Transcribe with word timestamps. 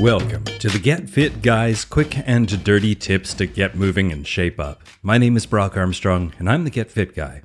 Welcome 0.00 0.44
to 0.44 0.68
the 0.68 0.80
Get 0.80 1.08
Fit 1.08 1.40
Guys 1.40 1.84
quick 1.84 2.18
and 2.28 2.64
dirty 2.64 2.96
tips 2.96 3.32
to 3.34 3.46
get 3.46 3.76
moving 3.76 4.10
and 4.10 4.26
shape 4.26 4.58
up. 4.58 4.82
My 5.02 5.18
name 5.18 5.36
is 5.36 5.46
Brock 5.46 5.76
Armstrong, 5.76 6.32
and 6.40 6.50
I'm 6.50 6.64
the 6.64 6.70
Get 6.70 6.90
Fit 6.90 7.14
Guy. 7.14 7.42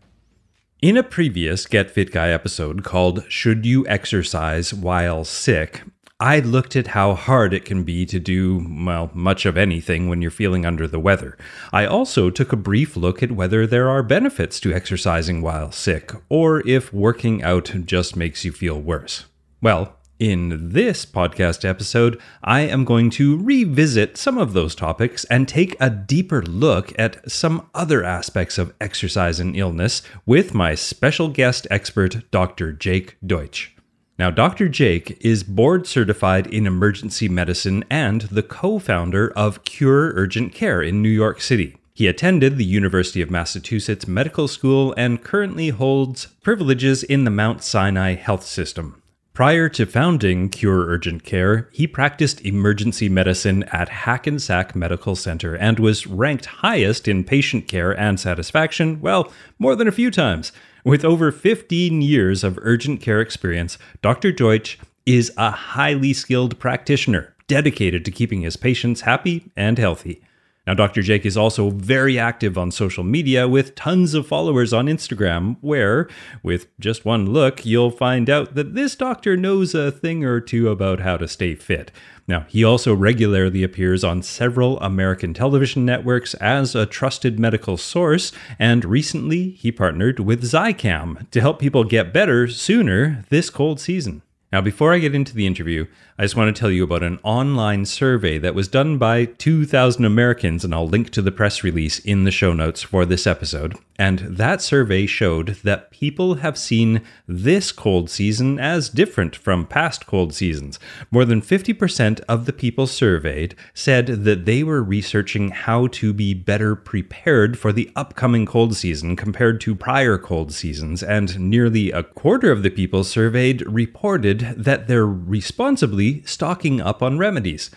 In 0.81 0.97
a 0.97 1.03
previous 1.03 1.67
Get 1.67 1.91
Fit 1.91 2.11
Guy 2.11 2.29
episode 2.29 2.83
called 2.83 3.23
Should 3.29 3.67
You 3.67 3.87
Exercise 3.87 4.73
While 4.73 5.25
Sick, 5.25 5.83
I 6.19 6.39
looked 6.39 6.75
at 6.75 6.87
how 6.87 7.13
hard 7.13 7.53
it 7.53 7.65
can 7.65 7.83
be 7.83 8.07
to 8.07 8.19
do, 8.19 8.67
well, 8.83 9.11
much 9.13 9.45
of 9.45 9.55
anything 9.55 10.09
when 10.09 10.23
you're 10.23 10.31
feeling 10.31 10.65
under 10.65 10.87
the 10.87 10.99
weather. 10.99 11.37
I 11.71 11.85
also 11.85 12.31
took 12.31 12.51
a 12.51 12.57
brief 12.57 12.97
look 12.97 13.21
at 13.21 13.31
whether 13.31 13.67
there 13.67 13.89
are 13.89 14.01
benefits 14.01 14.59
to 14.61 14.73
exercising 14.73 15.43
while 15.43 15.71
sick, 15.71 16.11
or 16.29 16.67
if 16.67 16.91
working 16.91 17.43
out 17.43 17.71
just 17.85 18.15
makes 18.15 18.43
you 18.43 18.51
feel 18.51 18.81
worse. 18.81 19.25
Well, 19.61 19.98
in 20.19 20.73
this 20.73 21.05
podcast 21.05 21.63
episode, 21.63 22.21
I 22.43 22.61
am 22.61 22.83
going 22.83 23.09
to 23.11 23.37
revisit 23.37 24.17
some 24.17 24.37
of 24.37 24.53
those 24.53 24.75
topics 24.75 25.23
and 25.25 25.47
take 25.47 25.75
a 25.79 25.89
deeper 25.89 26.43
look 26.43 26.93
at 26.99 27.31
some 27.31 27.69
other 27.73 28.03
aspects 28.03 28.57
of 28.57 28.73
exercise 28.81 29.39
and 29.39 29.55
illness 29.55 30.01
with 30.25 30.53
my 30.53 30.75
special 30.75 31.29
guest 31.29 31.65
expert, 31.71 32.29
Dr. 32.31 32.73
Jake 32.73 33.15
Deutsch. 33.25 33.75
Now, 34.19 34.29
Dr. 34.29 34.67
Jake 34.67 35.17
is 35.21 35.43
board 35.43 35.87
certified 35.87 36.45
in 36.47 36.67
emergency 36.67 37.29
medicine 37.29 37.85
and 37.89 38.23
the 38.23 38.43
co 38.43 38.77
founder 38.77 39.31
of 39.31 39.63
Cure 39.63 40.11
Urgent 40.13 40.53
Care 40.53 40.81
in 40.81 41.01
New 41.01 41.07
York 41.07 41.39
City. 41.39 41.77
He 41.93 42.07
attended 42.07 42.57
the 42.57 42.65
University 42.65 43.21
of 43.21 43.31
Massachusetts 43.31 44.07
Medical 44.07 44.49
School 44.49 44.93
and 44.97 45.23
currently 45.23 45.69
holds 45.69 46.25
privileges 46.43 47.03
in 47.03 47.23
the 47.23 47.31
Mount 47.31 47.63
Sinai 47.63 48.15
Health 48.15 48.43
System. 48.45 49.01
Prior 49.39 49.69
to 49.69 49.85
founding 49.85 50.49
Cure 50.49 50.87
Urgent 50.87 51.23
Care, 51.23 51.69
he 51.71 51.87
practiced 51.87 52.41
emergency 52.41 53.07
medicine 53.07 53.63
at 53.71 53.87
Hackensack 53.87 54.75
Medical 54.75 55.15
Center 55.15 55.55
and 55.55 55.79
was 55.79 56.05
ranked 56.05 56.45
highest 56.45 57.07
in 57.07 57.23
patient 57.23 57.65
care 57.65 57.97
and 57.97 58.19
satisfaction, 58.19 58.99
well, 58.99 59.31
more 59.57 59.77
than 59.77 59.87
a 59.87 59.93
few 59.93 60.11
times. 60.11 60.51
With 60.83 61.05
over 61.05 61.31
15 61.31 62.01
years 62.01 62.43
of 62.43 62.59
urgent 62.61 62.99
care 62.99 63.21
experience, 63.21 63.77
Dr. 64.01 64.33
Deutsch 64.33 64.77
is 65.05 65.31
a 65.37 65.51
highly 65.51 66.11
skilled 66.11 66.59
practitioner 66.59 67.33
dedicated 67.47 68.03
to 68.03 68.11
keeping 68.11 68.41
his 68.41 68.57
patients 68.57 69.01
happy 69.07 69.53
and 69.55 69.77
healthy. 69.77 70.21
Now, 70.69 70.75
Dr. 70.75 71.01
Jake 71.01 71.25
is 71.25 71.35
also 71.35 71.71
very 71.71 72.19
active 72.19 72.55
on 72.55 72.69
social 72.69 73.03
media 73.03 73.47
with 73.47 73.73
tons 73.73 74.13
of 74.13 74.27
followers 74.27 74.71
on 74.71 74.85
Instagram, 74.85 75.57
where, 75.61 76.07
with 76.43 76.67
just 76.79 77.03
one 77.05 77.25
look, 77.25 77.65
you'll 77.65 77.89
find 77.89 78.29
out 78.29 78.53
that 78.53 78.75
this 78.75 78.95
doctor 78.95 79.35
knows 79.35 79.73
a 79.73 79.91
thing 79.91 80.23
or 80.23 80.39
two 80.39 80.69
about 80.69 80.99
how 80.99 81.17
to 81.17 81.27
stay 81.27 81.55
fit. 81.55 81.91
Now, 82.27 82.45
he 82.47 82.63
also 82.63 82.93
regularly 82.93 83.63
appears 83.63 84.03
on 84.03 84.21
several 84.21 84.79
American 84.79 85.33
television 85.33 85.87
networks 85.87 86.35
as 86.35 86.75
a 86.75 86.85
trusted 86.85 87.39
medical 87.39 87.75
source, 87.75 88.31
and 88.59 88.85
recently 88.85 89.49
he 89.49 89.71
partnered 89.71 90.19
with 90.19 90.43
Zicam 90.43 91.27
to 91.31 91.41
help 91.41 91.57
people 91.57 91.83
get 91.83 92.13
better 92.13 92.47
sooner 92.47 93.25
this 93.29 93.49
cold 93.49 93.79
season. 93.79 94.21
Now, 94.51 94.61
before 94.61 94.95
I 94.95 94.99
get 94.99 95.13
into 95.13 95.35
the 95.35 95.45
interview, 95.45 95.85
I 96.17 96.23
just 96.23 96.35
want 96.35 96.53
to 96.53 96.59
tell 96.59 96.71
you 96.71 96.83
about 96.83 97.03
an 97.03 97.19
online 97.21 97.85
survey 97.85 98.39
that 98.39 98.55
was 98.55 98.67
done 98.67 98.97
by 98.97 99.25
2,000 99.25 100.03
Americans, 100.03 100.65
and 100.65 100.73
I'll 100.73 100.87
link 100.87 101.11
to 101.11 101.21
the 101.21 101.31
press 101.31 101.63
release 101.63 101.99
in 101.99 102.23
the 102.23 102.31
show 102.31 102.53
notes 102.53 102.81
for 102.81 103.05
this 103.05 103.27
episode. 103.27 103.77
And 103.99 104.19
that 104.19 104.61
survey 104.61 105.05
showed 105.05 105.59
that 105.63 105.91
people 105.91 106.35
have 106.35 106.57
seen 106.57 107.01
this 107.27 107.71
cold 107.71 108.09
season 108.09 108.59
as 108.59 108.89
different 108.89 109.35
from 109.35 109.67
past 109.67 110.07
cold 110.07 110.33
seasons. 110.33 110.79
More 111.11 111.25
than 111.25 111.41
50% 111.41 112.21
of 112.27 112.45
the 112.45 112.53
people 112.53 112.87
surveyed 112.87 113.55
said 113.73 114.07
that 114.07 114.45
they 114.45 114.63
were 114.63 114.81
researching 114.81 115.49
how 115.51 115.87
to 115.87 116.11
be 116.11 116.33
better 116.33 116.75
prepared 116.75 117.59
for 117.59 117.71
the 117.71 117.91
upcoming 117.95 118.45
cold 118.45 118.75
season 118.75 119.15
compared 119.15 119.61
to 119.61 119.75
prior 119.75 120.17
cold 120.17 120.53
seasons, 120.53 121.03
and 121.03 121.39
nearly 121.39 121.91
a 121.91 122.03
quarter 122.03 122.51
of 122.51 122.63
the 122.63 122.69
people 122.69 123.03
surveyed 123.03 123.61
reported 123.67 124.38
that 124.39 124.87
they're 124.87 125.05
responsibly 125.05 126.23
stocking 126.23 126.81
up 126.81 127.01
on 127.01 127.17
remedies. 127.17 127.69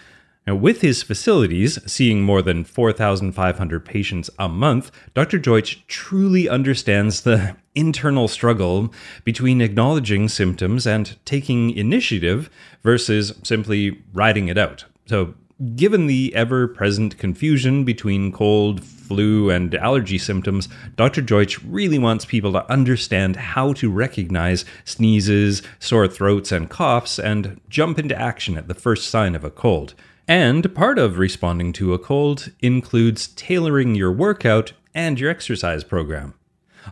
Now, 0.47 0.57
with 0.57 0.81
his 0.81 1.05
facilities 1.05 1.79
seeing 1.91 2.23
more 2.23 2.43
than 2.43 2.65
4,500 2.65 3.85
patients 3.85 4.29
a 4.39 4.49
month, 4.49 4.91
Dr. 5.15 5.39
Deutsch 5.39 5.85
truly 5.87 6.49
understands 6.49 7.21
the 7.21 7.57
internal 7.75 8.27
struggle 8.27 8.93
between 9.25 9.61
acknowledging 9.61 10.29
symptoms 10.29 10.87
and 10.87 11.17
taking 11.25 11.71
initiative 11.71 12.51
versus 12.83 13.35
simply 13.45 14.03
riding 14.13 14.49
it 14.49 14.59
out. 14.59 14.85
So, 15.07 15.35
given 15.75 16.07
the 16.07 16.35
ever 16.35 16.69
present 16.69 17.19
confusion 17.19 17.85
between 17.85 18.33
cold, 18.33 18.83
flu, 18.83 19.51
and 19.51 19.75
allergy 19.75 20.19
symptoms, 20.19 20.69
Dr. 20.97 21.21
Deutsch 21.21 21.63
really 21.63 21.99
wants 21.99 22.25
people 22.25 22.53
to 22.53 22.71
understand 22.71 23.37
how 23.37 23.73
to 23.75 23.91
recognize 23.91 24.65
sneezes, 24.85 25.63
sore 25.79 26.09
throats, 26.09 26.53
and 26.53 26.71
coughs 26.71 27.19
and 27.19 27.61
jump 27.69 27.99
into 27.99 28.19
action 28.19 28.57
at 28.57 28.69
the 28.69 28.75
first 28.75 29.09
sign 29.09 29.35
of 29.35 29.45
a 29.45 29.51
cold. 29.51 29.95
And 30.27 30.75
part 30.75 30.99
of 30.99 31.19
responding 31.19 31.73
to 31.75 31.95
a 31.95 31.99
cold 31.99 32.53
includes 32.61 33.29
tailoring 33.29 33.95
your 33.95 34.13
workout 34.13 34.73
and 34.95 35.19
your 35.19 35.31
exercise 35.31 35.85
program. 35.85 36.35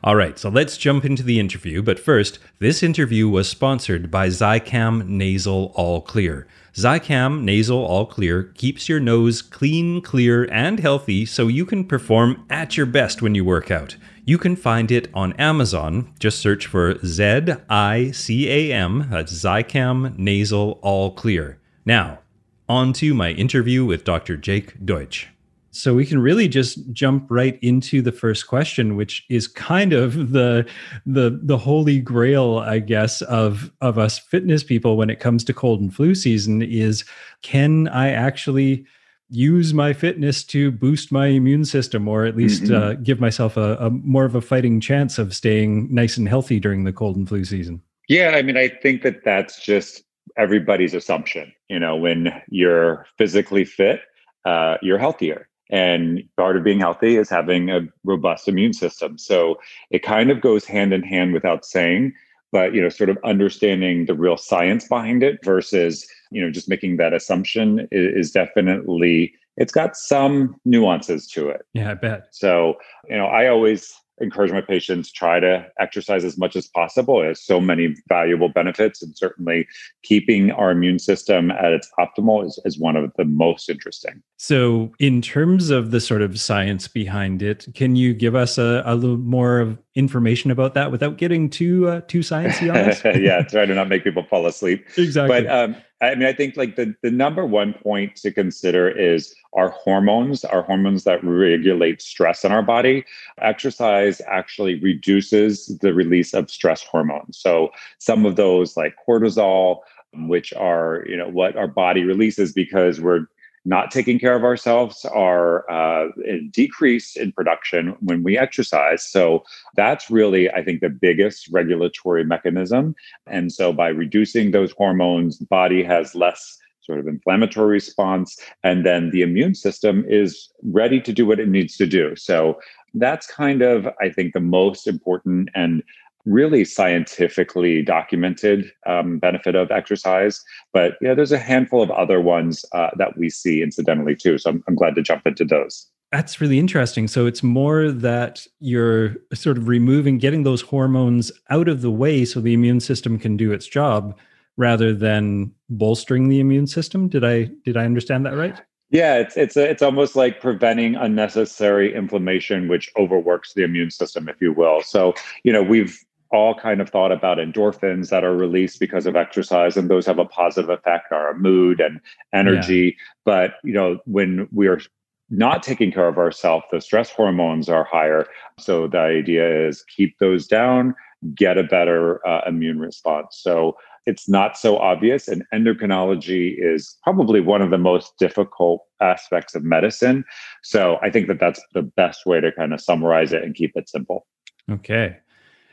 All 0.02 0.16
right, 0.16 0.38
so 0.38 0.48
let's 0.48 0.76
jump 0.76 1.04
into 1.04 1.22
the 1.22 1.40
interview. 1.40 1.82
But 1.82 1.98
first, 1.98 2.38
this 2.58 2.82
interview 2.82 3.28
was 3.28 3.48
sponsored 3.48 4.10
by 4.10 4.28
Zicam 4.28 5.06
Nasal 5.06 5.72
All 5.74 6.00
Clear. 6.00 6.46
Zicam 6.74 7.42
Nasal 7.42 7.84
All 7.84 8.06
Clear 8.06 8.44
keeps 8.54 8.88
your 8.88 9.00
nose 9.00 9.42
clean, 9.42 10.00
clear, 10.00 10.44
and 10.50 10.80
healthy 10.80 11.26
so 11.26 11.48
you 11.48 11.66
can 11.66 11.84
perform 11.84 12.44
at 12.48 12.76
your 12.76 12.86
best 12.86 13.20
when 13.20 13.34
you 13.34 13.44
work 13.44 13.70
out. 13.70 13.96
You 14.24 14.38
can 14.38 14.54
find 14.54 14.90
it 14.90 15.08
on 15.12 15.32
Amazon. 15.34 16.12
Just 16.20 16.38
search 16.38 16.66
for 16.66 16.98
Z 17.04 17.54
I 17.68 18.12
C 18.12 18.48
A 18.48 18.72
M, 18.72 19.08
that's 19.10 19.32
Zicam 19.32 20.16
Nasal 20.16 20.78
All 20.82 21.10
Clear. 21.10 21.58
Now, 21.84 22.20
on 22.68 22.92
to 22.94 23.12
my 23.12 23.30
interview 23.32 23.84
with 23.84 24.04
Dr. 24.04 24.36
Jake 24.36 24.86
Deutsch. 24.86 25.28
So 25.72 25.94
we 25.94 26.04
can 26.04 26.20
really 26.20 26.48
just 26.48 26.90
jump 26.92 27.26
right 27.30 27.58
into 27.62 28.02
the 28.02 28.10
first 28.12 28.48
question, 28.48 28.96
which 28.96 29.24
is 29.28 29.46
kind 29.46 29.92
of 29.92 30.32
the 30.32 30.68
the 31.06 31.38
the 31.42 31.58
holy 31.58 32.00
grail, 32.00 32.58
I 32.58 32.80
guess, 32.80 33.22
of 33.22 33.70
of 33.80 33.98
us 33.98 34.18
fitness 34.18 34.64
people 34.64 34.96
when 34.96 35.10
it 35.10 35.20
comes 35.20 35.44
to 35.44 35.54
cold 35.54 35.80
and 35.80 35.94
flu 35.94 36.14
season 36.14 36.60
is 36.62 37.04
can 37.42 37.86
I 37.88 38.10
actually 38.10 38.84
use 39.28 39.72
my 39.72 39.92
fitness 39.92 40.42
to 40.42 40.72
boost 40.72 41.12
my 41.12 41.26
immune 41.26 41.64
system 41.64 42.08
or 42.08 42.24
at 42.24 42.36
least 42.36 42.64
mm-hmm. 42.64 42.74
uh, 42.74 42.94
give 42.94 43.20
myself 43.20 43.56
a, 43.56 43.76
a 43.76 43.90
more 43.90 44.24
of 44.24 44.34
a 44.34 44.40
fighting 44.40 44.80
chance 44.80 45.18
of 45.18 45.32
staying 45.32 45.92
nice 45.94 46.16
and 46.16 46.28
healthy 46.28 46.58
during 46.58 46.82
the 46.82 46.92
cold 46.92 47.14
and 47.14 47.28
flu 47.28 47.44
season? 47.44 47.80
Yeah, 48.08 48.30
I 48.30 48.42
mean, 48.42 48.56
I 48.56 48.66
think 48.68 49.02
that 49.02 49.22
that's 49.24 49.62
just 49.64 50.02
everybody's 50.36 50.94
assumption. 50.94 51.52
You 51.68 51.78
know, 51.78 51.94
when 51.94 52.32
you're 52.48 53.06
physically 53.18 53.64
fit, 53.64 54.00
uh, 54.44 54.78
you're 54.82 54.98
healthier 54.98 55.46
and 55.70 56.22
part 56.36 56.56
of 56.56 56.64
being 56.64 56.80
healthy 56.80 57.16
is 57.16 57.30
having 57.30 57.70
a 57.70 57.80
robust 58.04 58.48
immune 58.48 58.72
system. 58.72 59.16
So 59.18 59.56
it 59.90 60.02
kind 60.02 60.30
of 60.30 60.40
goes 60.40 60.64
hand 60.64 60.92
in 60.92 61.02
hand 61.02 61.32
without 61.32 61.64
saying. 61.64 62.12
but 62.52 62.74
you 62.74 62.82
know 62.82 62.88
sort 62.88 63.10
of 63.10 63.18
understanding 63.24 64.06
the 64.06 64.14
real 64.14 64.36
science 64.36 64.88
behind 64.88 65.22
it 65.22 65.38
versus 65.44 66.06
you 66.30 66.40
know 66.42 66.50
just 66.50 66.68
making 66.68 66.96
that 66.96 67.12
assumption 67.12 67.86
is, 67.92 68.26
is 68.26 68.30
definitely 68.32 69.32
it's 69.56 69.72
got 69.72 69.96
some 69.96 70.56
nuances 70.64 71.26
to 71.28 71.48
it 71.48 71.62
yeah 71.74 71.90
i 71.92 71.94
bet 71.94 72.26
so 72.30 72.74
you 73.08 73.16
know 73.16 73.26
i 73.26 73.46
always 73.46 73.94
encourage 74.20 74.52
my 74.52 74.60
patients 74.60 75.10
try 75.10 75.40
to 75.40 75.66
exercise 75.78 76.24
as 76.24 76.36
much 76.38 76.56
as 76.56 76.66
possible. 76.68 77.22
It 77.22 77.28
has 77.28 77.42
so 77.42 77.60
many 77.60 77.94
valuable 78.08 78.48
benefits, 78.48 79.02
and 79.02 79.16
certainly 79.16 79.66
keeping 80.02 80.50
our 80.52 80.70
immune 80.70 80.98
system 80.98 81.50
at 81.50 81.72
its 81.72 81.90
optimal 81.98 82.46
is, 82.46 82.60
is 82.64 82.78
one 82.78 82.96
of 82.96 83.12
the 83.16 83.24
most 83.24 83.68
interesting. 83.68 84.22
So, 84.36 84.92
in 84.98 85.22
terms 85.22 85.70
of 85.70 85.90
the 85.90 86.00
sort 86.00 86.22
of 86.22 86.38
science 86.38 86.88
behind 86.88 87.42
it, 87.42 87.66
can 87.74 87.96
you 87.96 88.14
give 88.14 88.34
us 88.34 88.58
a, 88.58 88.82
a 88.84 88.94
little 88.94 89.16
more 89.16 89.60
of 89.60 89.78
information 89.94 90.50
about 90.50 90.74
that 90.74 90.90
without 90.90 91.16
getting 91.16 91.50
too 91.50 91.88
uh, 91.88 92.00
too 92.02 92.20
sciencey 92.20 92.70
on 92.70 92.90
us? 92.90 93.04
yeah, 93.20 93.42
try 93.42 93.66
to 93.66 93.74
not 93.74 93.88
make 93.88 94.04
people 94.04 94.24
fall 94.24 94.46
asleep. 94.46 94.86
Exactly. 95.00 95.42
But 95.42 95.50
um, 95.50 95.76
I 96.02 96.14
mean, 96.14 96.26
I 96.26 96.32
think 96.32 96.56
like 96.56 96.76
the, 96.76 96.94
the 97.02 97.10
number 97.10 97.44
one 97.44 97.74
point 97.74 98.16
to 98.16 98.32
consider 98.32 98.88
is 98.88 99.34
our 99.52 99.68
hormones, 99.68 100.44
our 100.44 100.62
hormones 100.62 101.04
that 101.04 101.22
regulate 101.22 102.00
stress 102.00 102.44
in 102.44 102.52
our 102.52 102.62
body. 102.62 103.04
Exercise 103.38 104.22
actually 104.26 104.76
reduces 104.80 105.66
the 105.78 105.92
release 105.92 106.32
of 106.32 106.50
stress 106.50 106.82
hormones. 106.82 107.38
So 107.38 107.70
some 107.98 108.24
of 108.24 108.36
those 108.36 108.76
like 108.78 108.94
cortisol, 109.06 109.80
which 110.14 110.54
are, 110.54 111.04
you 111.06 111.16
know, 111.16 111.28
what 111.28 111.56
our 111.56 111.68
body 111.68 112.04
releases 112.04 112.52
because 112.52 113.00
we're 113.00 113.26
not 113.64 113.90
taking 113.90 114.18
care 114.18 114.34
of 114.34 114.44
ourselves 114.44 115.04
are 115.04 115.70
uh, 115.70 116.08
decreased 116.50 117.16
in 117.16 117.32
production 117.32 117.96
when 118.00 118.22
we 118.22 118.38
exercise. 118.38 119.04
So 119.04 119.44
that's 119.76 120.10
really, 120.10 120.50
I 120.50 120.64
think, 120.64 120.80
the 120.80 120.88
biggest 120.88 121.48
regulatory 121.52 122.24
mechanism. 122.24 122.94
And 123.26 123.52
so 123.52 123.72
by 123.72 123.88
reducing 123.88 124.50
those 124.50 124.72
hormones, 124.72 125.38
the 125.38 125.46
body 125.46 125.82
has 125.82 126.14
less 126.14 126.58
sort 126.80 126.98
of 126.98 127.06
inflammatory 127.06 127.68
response, 127.72 128.38
and 128.64 128.84
then 128.84 129.10
the 129.10 129.22
immune 129.22 129.54
system 129.54 130.04
is 130.08 130.50
ready 130.62 131.00
to 131.00 131.12
do 131.12 131.26
what 131.26 131.38
it 131.38 131.48
needs 131.48 131.76
to 131.76 131.86
do. 131.86 132.16
So 132.16 132.58
that's 132.94 133.26
kind 133.26 133.62
of, 133.62 133.86
I 134.00 134.08
think, 134.08 134.32
the 134.32 134.40
most 134.40 134.86
important 134.86 135.50
and 135.54 135.82
really 136.24 136.64
scientifically 136.64 137.82
documented 137.82 138.70
um, 138.86 139.18
benefit 139.18 139.54
of 139.54 139.70
exercise. 139.70 140.42
But 140.72 140.94
yeah, 141.00 141.14
there's 141.14 141.32
a 141.32 141.38
handful 141.38 141.82
of 141.82 141.90
other 141.90 142.20
ones 142.20 142.64
uh, 142.72 142.90
that 142.96 143.16
we 143.16 143.30
see 143.30 143.62
incidentally 143.62 144.16
too. 144.16 144.38
So 144.38 144.50
I'm, 144.50 144.64
I'm 144.68 144.74
glad 144.74 144.94
to 144.96 145.02
jump 145.02 145.26
into 145.26 145.44
those. 145.44 145.86
That's 146.12 146.40
really 146.40 146.58
interesting. 146.58 147.06
So 147.06 147.26
it's 147.26 147.42
more 147.42 147.90
that 147.92 148.44
you're 148.58 149.16
sort 149.32 149.58
of 149.58 149.68
removing, 149.68 150.18
getting 150.18 150.42
those 150.42 150.60
hormones 150.60 151.30
out 151.50 151.68
of 151.68 151.82
the 151.82 151.90
way 151.90 152.24
so 152.24 152.40
the 152.40 152.52
immune 152.52 152.80
system 152.80 153.18
can 153.18 153.36
do 153.36 153.52
its 153.52 153.66
job 153.66 154.18
rather 154.56 154.92
than 154.92 155.52
bolstering 155.68 156.28
the 156.28 156.40
immune 156.40 156.66
system. 156.66 157.08
Did 157.08 157.24
I 157.24 157.48
did 157.64 157.76
I 157.76 157.84
understand 157.84 158.26
that 158.26 158.36
right? 158.36 158.60
Yeah, 158.90 159.18
it's 159.18 159.36
it's 159.36 159.56
a, 159.56 159.70
it's 159.70 159.82
almost 159.82 160.16
like 160.16 160.40
preventing 160.40 160.96
unnecessary 160.96 161.94
inflammation, 161.94 162.66
which 162.66 162.90
overworks 162.98 163.54
the 163.54 163.62
immune 163.62 163.92
system, 163.92 164.28
if 164.28 164.40
you 164.40 164.52
will. 164.52 164.82
So 164.82 165.14
you 165.44 165.52
know 165.52 165.62
we've 165.62 165.96
all 166.32 166.54
kind 166.54 166.80
of 166.80 166.88
thought 166.88 167.12
about 167.12 167.38
endorphins 167.38 168.10
that 168.10 168.24
are 168.24 168.36
released 168.36 168.78
because 168.78 169.06
of 169.06 169.16
exercise 169.16 169.76
and 169.76 169.90
those 169.90 170.06
have 170.06 170.18
a 170.18 170.24
positive 170.24 170.70
effect 170.70 171.12
on 171.12 171.18
our 171.18 171.36
mood 171.36 171.80
and 171.80 172.00
energy. 172.32 172.96
Yeah. 172.96 173.04
but 173.24 173.54
you 173.64 173.72
know 173.72 173.98
when 174.06 174.48
we 174.52 174.68
are 174.68 174.80
not 175.28 175.62
taking 175.62 175.92
care 175.92 176.08
of 176.08 176.18
ourselves 176.18 176.64
the 176.70 176.80
stress 176.80 177.10
hormones 177.10 177.68
are 177.68 177.84
higher. 177.84 178.26
So 178.58 178.86
the 178.86 178.98
idea 178.98 179.68
is 179.68 179.84
keep 179.84 180.18
those 180.18 180.46
down 180.46 180.94
get 181.34 181.58
a 181.58 181.62
better 181.62 182.26
uh, 182.26 182.40
immune 182.46 182.78
response. 182.78 183.38
So 183.42 183.76
it's 184.06 184.26
not 184.26 184.56
so 184.56 184.78
obvious 184.78 185.28
and 185.28 185.44
endocrinology 185.52 186.54
is 186.56 186.96
probably 187.04 187.40
one 187.42 187.60
of 187.60 187.70
the 187.70 187.76
most 187.76 188.14
difficult 188.18 188.86
aspects 189.02 189.54
of 189.54 189.62
medicine. 189.64 190.24
So 190.62 190.98
i 191.02 191.10
think 191.10 191.26
that 191.26 191.40
that's 191.40 191.60
the 191.74 191.82
best 191.82 192.24
way 192.24 192.40
to 192.40 192.52
kind 192.52 192.72
of 192.72 192.80
summarize 192.80 193.32
it 193.32 193.42
and 193.42 193.54
keep 193.54 193.72
it 193.74 193.88
simple. 193.88 194.26
Okay 194.70 195.16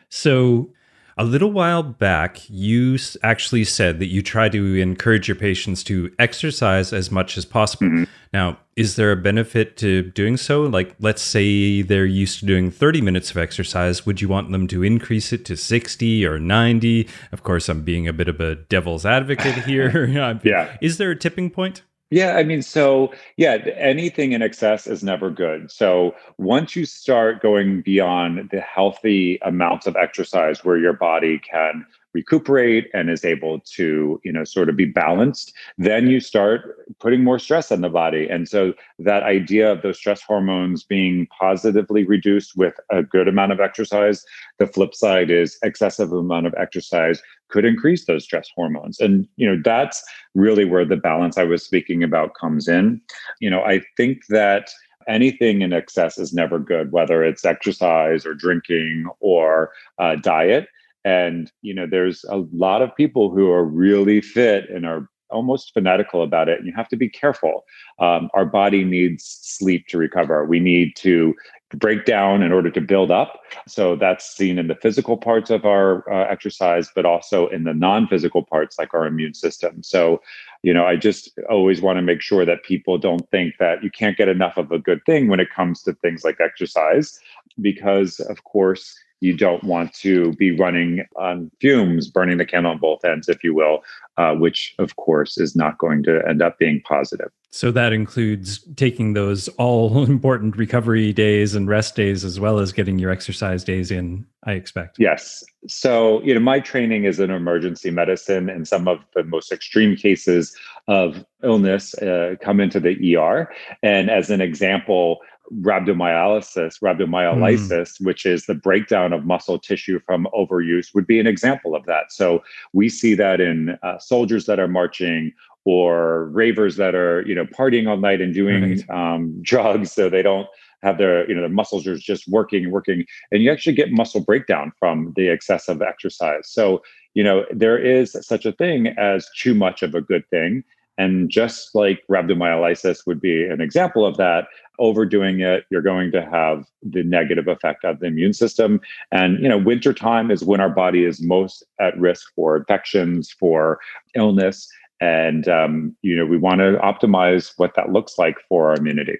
so, 0.09 0.71
a 1.19 1.23
little 1.23 1.51
while 1.51 1.81
back, 1.81 2.47
you 2.47 2.97
actually 3.23 3.63
said 3.63 3.99
that 3.99 4.05
you 4.05 4.21
try 4.21 4.49
to 4.49 4.75
encourage 4.75 5.27
your 5.27 5.35
patients 5.35 5.83
to 5.85 6.11
exercise 6.19 6.93
as 6.93 7.09
much 7.09 7.37
as 7.37 7.45
possible. 7.45 7.87
Mm-hmm. 7.87 8.03
Now, 8.33 8.59
is 8.75 8.97
there 8.97 9.11
a 9.11 9.15
benefit 9.15 9.77
to 9.77 10.03
doing 10.03 10.37
so? 10.37 10.63
Like, 10.63 10.95
let's 10.99 11.23
say 11.23 11.81
they're 11.81 12.05
used 12.05 12.39
to 12.41 12.45
doing 12.45 12.69
30 12.69 13.01
minutes 13.01 13.31
of 13.31 13.37
exercise. 13.37 14.05
Would 14.05 14.21
you 14.21 14.29
want 14.29 14.51
them 14.51 14.67
to 14.67 14.83
increase 14.83 15.33
it 15.33 15.43
to 15.45 15.57
60 15.57 16.25
or 16.25 16.37
90? 16.37 17.09
Of 17.31 17.41
course, 17.41 17.67
I'm 17.67 17.81
being 17.81 18.07
a 18.07 18.13
bit 18.13 18.27
of 18.27 18.39
a 18.39 18.55
devil's 18.55 19.05
advocate 19.05 19.63
here. 19.65 20.05
yeah. 20.43 20.77
Is 20.81 20.97
there 20.97 21.09
a 21.09 21.15
tipping 21.15 21.49
point? 21.49 21.81
Yeah, 22.09 22.37
I 22.37 22.43
mean, 22.43 22.61
so 22.61 23.13
yeah, 23.35 23.55
anything 23.75 24.31
in 24.31 24.41
excess 24.41 24.87
is 24.87 25.03
never 25.03 25.29
good. 25.29 25.69
So 25.69 26.15
once 26.37 26.75
you 26.75 26.85
start 26.85 27.41
going 27.41 27.81
beyond 27.81 28.49
the 28.49 28.61
healthy 28.61 29.39
amounts 29.41 29.87
of 29.87 29.97
exercise 29.97 30.63
where 30.63 30.77
your 30.77 30.93
body 30.93 31.39
can 31.39 31.85
recuperate 32.13 32.89
and 32.93 33.09
is 33.09 33.25
able 33.25 33.59
to 33.59 34.19
you 34.23 34.31
know 34.31 34.43
sort 34.43 34.69
of 34.69 34.75
be 34.75 34.85
balanced 34.85 35.53
then 35.77 36.07
you 36.07 36.19
start 36.19 36.77
putting 36.99 37.23
more 37.23 37.39
stress 37.39 37.71
on 37.71 37.81
the 37.81 37.89
body. 37.89 38.27
And 38.29 38.47
so 38.47 38.73
that 38.99 39.23
idea 39.23 39.71
of 39.71 39.81
those 39.81 39.97
stress 39.97 40.21
hormones 40.21 40.83
being 40.83 41.27
positively 41.39 42.03
reduced 42.05 42.57
with 42.57 42.73
a 42.89 43.03
good 43.03 43.27
amount 43.27 43.51
of 43.51 43.59
exercise 43.59 44.25
the 44.57 44.67
flip 44.67 44.95
side 44.95 45.29
is 45.29 45.57
excessive 45.63 46.11
amount 46.11 46.47
of 46.47 46.53
exercise 46.57 47.21
could 47.49 47.65
increase 47.65 48.05
those 48.05 48.23
stress 48.23 48.49
hormones. 48.55 48.99
And 48.99 49.27
you 49.35 49.47
know 49.47 49.61
that's 49.63 50.03
really 50.35 50.65
where 50.65 50.85
the 50.85 50.97
balance 50.97 51.37
i 51.37 51.43
was 51.43 51.63
speaking 51.63 52.03
about 52.03 52.35
comes 52.35 52.67
in. 52.67 53.01
You 53.39 53.49
know 53.49 53.61
i 53.63 53.81
think 53.95 54.25
that 54.29 54.69
anything 55.07 55.61
in 55.61 55.73
excess 55.73 56.17
is 56.17 56.33
never 56.33 56.59
good, 56.59 56.91
whether 56.91 57.23
it's 57.23 57.45
exercise 57.45 58.25
or 58.25 58.33
drinking 58.33 59.07
or 59.19 59.71
uh, 59.99 60.15
diet. 60.15 60.67
And, 61.07 61.49
you 61.61 61.73
know, 61.73 61.87
there's 61.89 62.25
a 62.25 62.43
lot 62.51 62.81
of 62.81 62.93
people 62.97 63.29
who 63.29 63.49
are 63.49 63.63
really 63.63 64.19
fit 64.19 64.69
and 64.69 64.85
are 64.85 65.07
almost 65.29 65.73
fanatical 65.73 66.21
about 66.21 66.49
it. 66.49 66.57
And 66.57 66.67
you 66.67 66.73
have 66.75 66.89
to 66.89 66.97
be 66.97 67.07
careful. 67.07 67.63
Um, 67.97 68.29
our 68.33 68.45
body 68.45 68.83
needs 68.83 69.39
sleep 69.41 69.87
to 69.87 69.97
recover. 69.97 70.43
We 70.45 70.59
need 70.59 70.97
to 70.97 71.33
break 71.75 72.03
down 72.03 72.43
in 72.43 72.51
order 72.51 72.69
to 72.71 72.81
build 72.81 73.09
up. 73.09 73.39
So 73.67 73.95
that's 73.95 74.35
seen 74.35 74.59
in 74.59 74.67
the 74.67 74.75
physical 74.75 75.15
parts 75.15 75.49
of 75.49 75.63
our 75.63 76.09
uh, 76.11 76.27
exercise, 76.29 76.89
but 76.93 77.05
also 77.05 77.47
in 77.47 77.63
the 77.63 77.73
non 77.73 78.07
physical 78.07 78.43
parts 78.43 78.77
like 78.77 78.93
our 78.93 79.05
immune 79.05 79.33
system. 79.33 79.83
So, 79.83 80.21
you 80.61 80.73
know, 80.73 80.85
I 80.85 80.97
just 80.97 81.39
always 81.49 81.81
want 81.81 81.97
to 81.99 82.01
make 82.01 82.21
sure 82.21 82.45
that 82.45 82.63
people 82.63 82.97
don't 82.97 83.29
think 83.31 83.53
that 83.59 83.81
you 83.81 83.91
can't 83.91 84.17
get 84.17 84.27
enough 84.27 84.57
of 84.57 84.73
a 84.73 84.79
good 84.79 84.99
thing 85.05 85.29
when 85.29 85.39
it 85.39 85.53
comes 85.55 85.83
to 85.83 85.93
things 85.93 86.25
like 86.25 86.41
exercise, 86.41 87.17
because 87.61 88.19
of 88.19 88.43
course, 88.43 88.93
you 89.19 89.35
don't 89.35 89.63
want 89.63 89.93
to 89.93 90.33
be 90.33 90.51
running 90.51 91.05
on 91.15 91.51
fumes, 91.59 92.09
burning 92.09 92.37
the 92.37 92.45
candle 92.45 92.71
on 92.71 92.77
both 92.77 93.03
ends, 93.03 93.27
if 93.27 93.43
you 93.43 93.53
will, 93.53 93.83
uh, 94.17 94.33
which 94.33 94.75
of 94.79 94.95
course 94.95 95.37
is 95.37 95.55
not 95.55 95.77
going 95.77 96.03
to 96.03 96.21
end 96.27 96.41
up 96.41 96.57
being 96.59 96.81
positive. 96.81 97.29
So 97.49 97.71
that 97.71 97.93
includes 97.93 98.59
taking 98.75 99.13
those 99.13 99.47
all 99.57 100.03
important 100.07 100.57
recovery 100.57 101.13
days 101.13 101.55
and 101.55 101.67
rest 101.67 101.95
days, 101.95 102.23
as 102.23 102.39
well 102.39 102.59
as 102.59 102.71
getting 102.71 102.99
your 102.99 103.09
exercise 103.09 103.63
days 103.63 103.89
in, 103.89 104.25
I 104.43 104.53
expect. 104.53 104.97
Yes. 104.99 105.43
So, 105.67 106.21
you 106.23 106.33
know, 106.33 106.39
my 106.39 106.59
training 106.59 107.05
is 107.05 107.19
in 107.19 107.31
emergency 107.31 107.89
medicine, 107.89 108.49
and 108.49 108.67
some 108.67 108.87
of 108.87 108.99
the 109.15 109.23
most 109.23 109.51
extreme 109.51 109.95
cases 109.95 110.55
of 110.87 111.25
illness 111.43 111.93
uh, 111.95 112.35
come 112.41 112.59
into 112.59 112.79
the 112.79 113.15
ER. 113.15 113.51
And 113.81 114.09
as 114.09 114.29
an 114.29 114.41
example, 114.41 115.19
rhabdomyolysis, 115.61 116.79
rhabdomyolysis, 116.81 117.99
mm. 118.01 118.05
which 118.05 118.25
is 118.25 118.45
the 118.45 118.55
breakdown 118.55 119.13
of 119.13 119.25
muscle 119.25 119.59
tissue 119.59 119.99
from 120.05 120.27
overuse, 120.33 120.93
would 120.93 121.07
be 121.07 121.19
an 121.19 121.27
example 121.27 121.75
of 121.75 121.85
that. 121.85 122.11
So 122.11 122.43
we 122.73 122.89
see 122.89 123.13
that 123.15 123.39
in 123.39 123.77
uh, 123.83 123.99
soldiers 123.99 124.45
that 124.45 124.59
are 124.59 124.67
marching 124.67 125.31
or 125.65 126.29
ravers 126.29 126.77
that 126.77 126.95
are, 126.95 127.25
you 127.27 127.35
know, 127.35 127.45
partying 127.45 127.89
all 127.89 127.97
night 127.97 128.21
and 128.21 128.33
doing 128.33 128.83
right. 128.87 128.89
um, 128.89 129.37
drugs 129.41 129.91
so 129.91 130.09
they 130.09 130.21
don't 130.21 130.47
have 130.83 130.97
their, 130.97 131.27
you 131.27 131.35
know, 131.35 131.41
their 131.41 131.49
muscles 131.49 131.87
are 131.87 131.97
just 131.97 132.27
working 132.27 132.65
and 132.65 132.73
working. 132.73 133.05
And 133.31 133.41
you 133.41 133.51
actually 133.51 133.75
get 133.75 133.91
muscle 133.91 134.21
breakdown 134.21 134.71
from 134.79 135.13
the 135.15 135.27
excessive 135.27 135.81
exercise. 135.81 136.43
So, 136.45 136.81
you 137.15 137.23
know, 137.23 137.45
there 137.51 137.77
is 137.77 138.15
such 138.21 138.45
a 138.45 138.51
thing 138.51 138.87
as 138.97 139.27
too 139.37 139.55
much 139.55 139.81
of 139.81 139.95
a 139.95 140.01
good 140.01 140.23
thing. 140.29 140.63
And 140.97 141.29
just 141.29 141.75
like 141.75 142.03
rhabdomyolysis 142.09 143.05
would 143.05 143.21
be 143.21 143.45
an 143.45 143.61
example 143.61 144.05
of 144.05 144.17
that, 144.17 144.47
overdoing 144.79 145.41
it, 145.41 145.65
you're 145.69 145.81
going 145.81 146.11
to 146.11 146.23
have 146.23 146.65
the 146.81 147.03
negative 147.03 147.47
effect 147.47 147.83
of 147.83 147.99
the 147.99 148.07
immune 148.07 148.33
system. 148.33 148.81
And, 149.11 149.39
you 149.39 149.49
know, 149.49 149.57
wintertime 149.57 150.31
is 150.31 150.43
when 150.43 150.59
our 150.59 150.69
body 150.69 151.05
is 151.05 151.21
most 151.21 151.63
at 151.79 151.97
risk 151.99 152.27
for 152.35 152.57
infections, 152.57 153.31
for 153.31 153.79
illness. 154.15 154.67
And, 154.99 155.47
um, 155.47 155.95
you 156.01 156.15
know, 156.15 156.25
we 156.25 156.37
want 156.37 156.59
to 156.59 156.79
optimize 156.83 157.53
what 157.57 157.73
that 157.75 157.91
looks 157.91 158.17
like 158.17 158.37
for 158.49 158.69
our 158.69 158.75
immunity. 158.75 159.19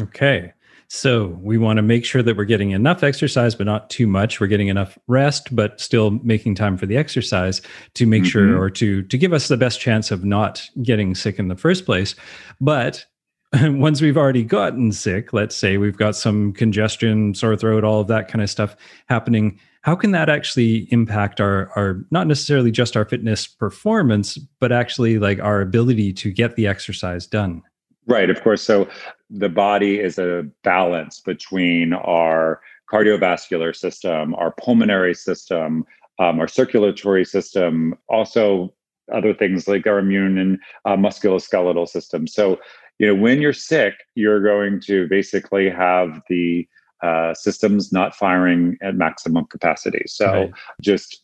Okay. 0.00 0.52
So 0.94 1.38
we 1.40 1.56
want 1.56 1.78
to 1.78 1.82
make 1.82 2.04
sure 2.04 2.22
that 2.22 2.36
we're 2.36 2.44
getting 2.44 2.72
enough 2.72 3.02
exercise, 3.02 3.54
but 3.54 3.64
not 3.64 3.88
too 3.88 4.06
much. 4.06 4.40
We're 4.40 4.46
getting 4.46 4.68
enough 4.68 4.98
rest, 5.06 5.54
but 5.56 5.80
still 5.80 6.10
making 6.22 6.54
time 6.54 6.76
for 6.76 6.84
the 6.84 6.98
exercise 6.98 7.62
to 7.94 8.06
make 8.06 8.24
mm-hmm. 8.24 8.28
sure 8.28 8.58
or 8.58 8.68
to 8.70 9.02
to 9.02 9.16
give 9.16 9.32
us 9.32 9.48
the 9.48 9.56
best 9.56 9.80
chance 9.80 10.10
of 10.10 10.22
not 10.22 10.68
getting 10.82 11.14
sick 11.14 11.38
in 11.38 11.48
the 11.48 11.56
first 11.56 11.86
place. 11.86 12.14
But 12.60 13.06
once 13.54 14.02
we've 14.02 14.18
already 14.18 14.44
gotten 14.44 14.92
sick, 14.92 15.32
let's 15.32 15.56
say 15.56 15.78
we've 15.78 15.96
got 15.96 16.14
some 16.14 16.52
congestion, 16.52 17.34
sore 17.34 17.56
throat, 17.56 17.84
all 17.84 18.00
of 18.00 18.08
that 18.08 18.28
kind 18.28 18.42
of 18.42 18.50
stuff 18.50 18.76
happening, 19.08 19.58
how 19.80 19.94
can 19.94 20.10
that 20.10 20.28
actually 20.28 20.88
impact 20.92 21.40
our 21.40 21.70
our 21.74 22.04
not 22.10 22.26
necessarily 22.26 22.70
just 22.70 22.98
our 22.98 23.06
fitness 23.06 23.46
performance, 23.46 24.36
but 24.60 24.72
actually 24.72 25.18
like 25.18 25.40
our 25.40 25.62
ability 25.62 26.12
to 26.12 26.30
get 26.30 26.56
the 26.56 26.66
exercise 26.66 27.26
done? 27.26 27.62
Right, 28.06 28.30
of 28.30 28.42
course. 28.42 28.62
So 28.62 28.88
the 29.30 29.48
body 29.48 30.00
is 30.00 30.18
a 30.18 30.46
balance 30.64 31.20
between 31.20 31.92
our 31.92 32.60
cardiovascular 32.92 33.74
system, 33.74 34.34
our 34.34 34.52
pulmonary 34.52 35.14
system, 35.14 35.84
um, 36.18 36.40
our 36.40 36.48
circulatory 36.48 37.24
system, 37.24 37.94
also 38.08 38.74
other 39.12 39.34
things 39.34 39.66
like 39.66 39.86
our 39.86 39.98
immune 39.98 40.38
and 40.38 40.58
uh, 40.84 40.96
musculoskeletal 40.96 41.88
system. 41.88 42.26
So, 42.26 42.58
you 42.98 43.06
know, 43.06 43.14
when 43.14 43.40
you're 43.40 43.52
sick, 43.52 43.94
you're 44.14 44.42
going 44.42 44.80
to 44.82 45.08
basically 45.08 45.70
have 45.70 46.20
the 46.28 46.68
uh, 47.02 47.34
systems 47.34 47.92
not 47.92 48.14
firing 48.14 48.76
at 48.82 48.94
maximum 48.94 49.46
capacity. 49.46 50.04
So, 50.06 50.26
right. 50.26 50.52
just 50.80 51.22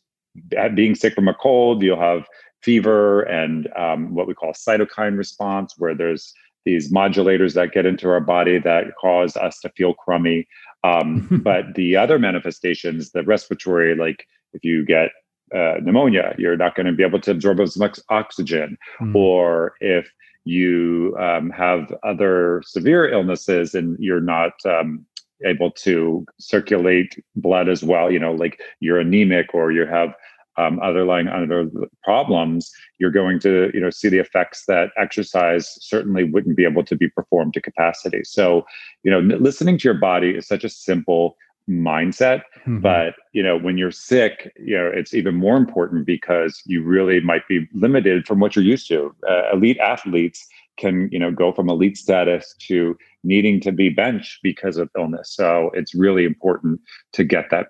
being 0.74 0.94
sick 0.94 1.14
from 1.14 1.28
a 1.28 1.34
cold, 1.34 1.82
you'll 1.82 2.00
have 2.00 2.26
fever 2.62 3.22
and 3.22 3.68
um, 3.76 4.14
what 4.14 4.26
we 4.26 4.34
call 4.34 4.52
cytokine 4.52 5.16
response, 5.16 5.74
where 5.78 5.94
there's 5.94 6.32
these 6.68 6.92
modulators 6.92 7.54
that 7.54 7.72
get 7.72 7.86
into 7.86 8.10
our 8.10 8.20
body 8.20 8.58
that 8.58 8.94
cause 9.00 9.38
us 9.38 9.58
to 9.60 9.70
feel 9.70 9.94
crummy. 9.94 10.46
Um, 10.84 11.40
but 11.42 11.74
the 11.74 11.96
other 11.96 12.18
manifestations, 12.18 13.10
the 13.12 13.22
respiratory, 13.22 13.96
like 13.96 14.26
if 14.52 14.62
you 14.62 14.84
get 14.84 15.08
uh, 15.54 15.76
pneumonia, 15.82 16.34
you're 16.36 16.58
not 16.58 16.74
going 16.74 16.84
to 16.84 16.92
be 16.92 17.02
able 17.02 17.20
to 17.22 17.30
absorb 17.30 17.58
as 17.60 17.78
much 17.78 17.98
oxygen. 18.10 18.76
Mm. 19.00 19.14
Or 19.14 19.72
if 19.80 20.10
you 20.44 21.16
um, 21.18 21.48
have 21.50 21.90
other 22.02 22.62
severe 22.66 23.08
illnesses 23.08 23.74
and 23.74 23.96
you're 23.98 24.20
not 24.20 24.52
um, 24.66 25.06
able 25.46 25.70
to 25.70 26.26
circulate 26.38 27.18
blood 27.34 27.70
as 27.70 27.82
well, 27.82 28.12
you 28.12 28.18
know, 28.18 28.34
like 28.34 28.60
you're 28.80 29.00
anemic 29.00 29.54
or 29.54 29.72
you 29.72 29.86
have 29.86 30.12
um, 30.58 30.80
underlying 30.80 31.28
under 31.28 31.66
problems, 32.02 32.70
you're 32.98 33.10
going 33.10 33.38
to 33.40 33.70
you 33.72 33.80
know 33.80 33.90
see 33.90 34.08
the 34.08 34.18
effects 34.18 34.64
that 34.66 34.90
exercise 34.96 35.78
certainly 35.80 36.24
wouldn't 36.24 36.56
be 36.56 36.64
able 36.64 36.84
to 36.84 36.96
be 36.96 37.08
performed 37.08 37.54
to 37.54 37.60
capacity. 37.60 38.22
So 38.24 38.66
you 39.04 39.10
know 39.10 39.20
listening 39.20 39.78
to 39.78 39.84
your 39.84 39.94
body 39.94 40.30
is 40.30 40.46
such 40.46 40.64
a 40.64 40.68
simple 40.68 41.36
mindset 41.68 42.42
mm-hmm. 42.60 42.78
but 42.78 43.14
you 43.32 43.42
know 43.42 43.58
when 43.58 43.76
you're 43.76 43.90
sick 43.90 44.50
you 44.58 44.76
know 44.76 44.90
it's 44.92 45.12
even 45.12 45.34
more 45.34 45.56
important 45.56 46.06
because 46.06 46.62
you 46.64 46.82
really 46.82 47.20
might 47.20 47.46
be 47.46 47.68
limited 47.74 48.26
from 48.26 48.40
what 48.40 48.56
you're 48.56 48.64
used 48.64 48.88
to 48.88 49.14
uh, 49.28 49.50
elite 49.52 49.78
athletes 49.78 50.46
can 50.78 51.08
you 51.12 51.18
know 51.18 51.30
go 51.30 51.52
from 51.52 51.68
elite 51.68 51.98
status 51.98 52.54
to 52.58 52.96
needing 53.22 53.60
to 53.60 53.70
be 53.70 53.90
bench 53.90 54.40
because 54.42 54.78
of 54.78 54.88
illness 54.96 55.30
so 55.30 55.70
it's 55.74 55.94
really 55.94 56.24
important 56.24 56.80
to 57.12 57.22
get 57.22 57.50
that 57.50 57.68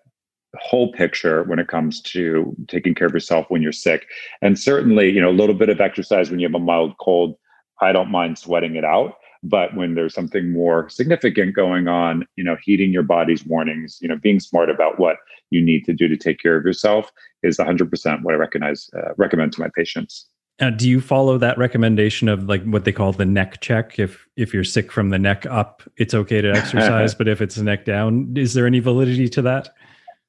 whole 0.56 0.92
picture 0.92 1.44
when 1.44 1.58
it 1.58 1.68
comes 1.68 2.00
to 2.00 2.56
taking 2.68 2.94
care 2.94 3.06
of 3.06 3.12
yourself 3.12 3.46
when 3.48 3.62
you're 3.62 3.72
sick. 3.72 4.06
And 4.40 4.58
certainly, 4.58 5.10
you 5.10 5.20
know, 5.20 5.30
a 5.30 5.32
little 5.32 5.54
bit 5.54 5.68
of 5.68 5.80
exercise 5.80 6.30
when 6.30 6.40
you 6.40 6.48
have 6.48 6.54
a 6.54 6.64
mild 6.64 6.96
cold, 6.98 7.36
I 7.80 7.92
don't 7.92 8.10
mind 8.10 8.38
sweating 8.38 8.76
it 8.76 8.84
out. 8.84 9.14
But 9.42 9.76
when 9.76 9.94
there's 9.94 10.14
something 10.14 10.50
more 10.50 10.88
significant 10.88 11.54
going 11.54 11.86
on, 11.86 12.26
you 12.36 12.42
know, 12.42 12.56
heeding 12.62 12.92
your 12.92 13.04
body's 13.04 13.46
warnings, 13.46 13.98
you 14.00 14.08
know, 14.08 14.16
being 14.16 14.40
smart 14.40 14.68
about 14.68 14.98
what 14.98 15.16
you 15.50 15.64
need 15.64 15.84
to 15.84 15.92
do 15.92 16.08
to 16.08 16.16
take 16.16 16.40
care 16.40 16.56
of 16.56 16.64
yourself 16.64 17.12
is 17.44 17.56
100% 17.56 18.22
what 18.22 18.34
I 18.34 18.36
recognize, 18.36 18.90
uh, 18.96 19.14
recommend 19.16 19.52
to 19.52 19.60
my 19.60 19.68
patients. 19.76 20.26
Uh, 20.60 20.70
do 20.70 20.88
you 20.88 21.00
follow 21.00 21.38
that 21.38 21.56
recommendation 21.56 22.28
of 22.28 22.48
like 22.48 22.64
what 22.64 22.84
they 22.84 22.90
call 22.90 23.12
the 23.12 23.24
neck 23.24 23.60
check? 23.60 23.96
If 23.96 24.26
if 24.36 24.52
you're 24.52 24.64
sick 24.64 24.90
from 24.90 25.10
the 25.10 25.18
neck 25.18 25.46
up, 25.46 25.84
it's 25.98 26.14
okay 26.14 26.40
to 26.40 26.50
exercise, 26.56 27.14
but 27.14 27.28
if 27.28 27.40
it's 27.40 27.54
the 27.54 27.62
neck 27.62 27.84
down, 27.84 28.34
is 28.36 28.54
there 28.54 28.66
any 28.66 28.80
validity 28.80 29.28
to 29.28 29.42
that? 29.42 29.68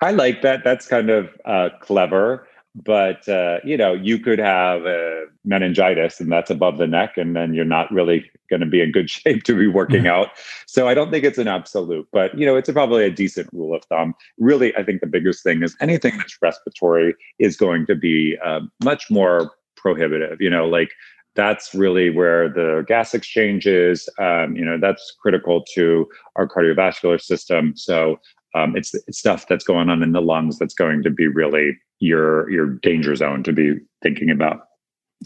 I 0.02 0.12
like 0.12 0.42
that. 0.42 0.64
That's 0.64 0.88
kind 0.88 1.10
of 1.10 1.30
uh, 1.46 1.70
clever. 1.82 2.48
But 2.76 3.28
uh, 3.28 3.60
you 3.64 3.76
know, 3.76 3.94
you 3.94 4.20
could 4.20 4.40
have 4.40 4.86
uh, 4.86 5.26
meningitis, 5.44 6.20
and 6.20 6.32
that's 6.32 6.52
above 6.52 6.78
the 6.78 6.88
neck, 6.88 7.18
and 7.18 7.36
then 7.36 7.54
you're 7.54 7.66
not 7.66 7.92
really 7.92 8.30
going 8.50 8.60
to 8.60 8.66
be 8.66 8.82
in 8.82 8.92
good 8.92 9.10
shape 9.10 9.44
to 9.44 9.58
be 9.58 9.68
working 9.68 10.08
out. 10.16 10.30
So 10.68 10.88
I 10.88 10.94
don't 10.94 11.12
think 11.12 11.26
it's 11.26 11.40
an 11.40 11.48
absolute, 11.48 12.08
but 12.12 12.38
you 12.38 12.46
know, 12.46 12.56
it's 12.56 12.70
a, 12.70 12.74
probably 12.74 13.06
a 13.06 13.12
decent 13.12 13.50
rule 13.52 13.76
of 13.76 13.84
thumb. 13.86 14.14
Really, 14.38 14.76
I 14.76 14.84
think 14.84 15.02
the 15.02 15.08
biggest 15.08 15.44
thing 15.44 15.64
is 15.64 15.76
anything 15.82 16.18
that's 16.18 16.38
respiratory 16.42 17.16
is 17.40 17.58
going 17.58 17.86
to 17.88 17.96
be 17.96 18.38
uh, 18.44 18.62
much 18.84 19.10
more 19.10 19.52
prohibitive. 19.76 20.40
You 20.40 20.52
know, 20.52 20.68
like 20.68 20.92
that's 21.36 21.74
really 21.74 22.10
where 22.10 22.50
the 22.50 22.86
gas 22.88 23.14
exchange 23.14 23.66
is. 23.66 24.08
Um, 24.20 24.56
you 24.56 24.64
know, 24.64 24.78
that's 24.80 25.16
critical 25.22 25.64
to 25.74 26.08
our 26.36 26.48
cardiovascular 26.48 27.20
system. 27.20 27.76
So 27.76 28.20
um, 28.56 28.76
it's, 28.76 28.94
it's 28.94 29.20
stuff 29.20 29.48
that's 29.48 29.64
going 29.64 29.90
on 29.90 30.02
in 30.04 30.12
the 30.12 30.22
lungs 30.22 30.58
that's 30.58 30.74
going 30.74 31.04
to 31.04 31.10
be 31.10 31.28
really 31.28 31.78
your 32.00 32.50
your 32.50 32.68
danger 32.68 33.16
zone 33.16 33.44
to 33.44 33.52
be 33.52 33.76
thinking 34.02 34.30
about. 34.30 34.62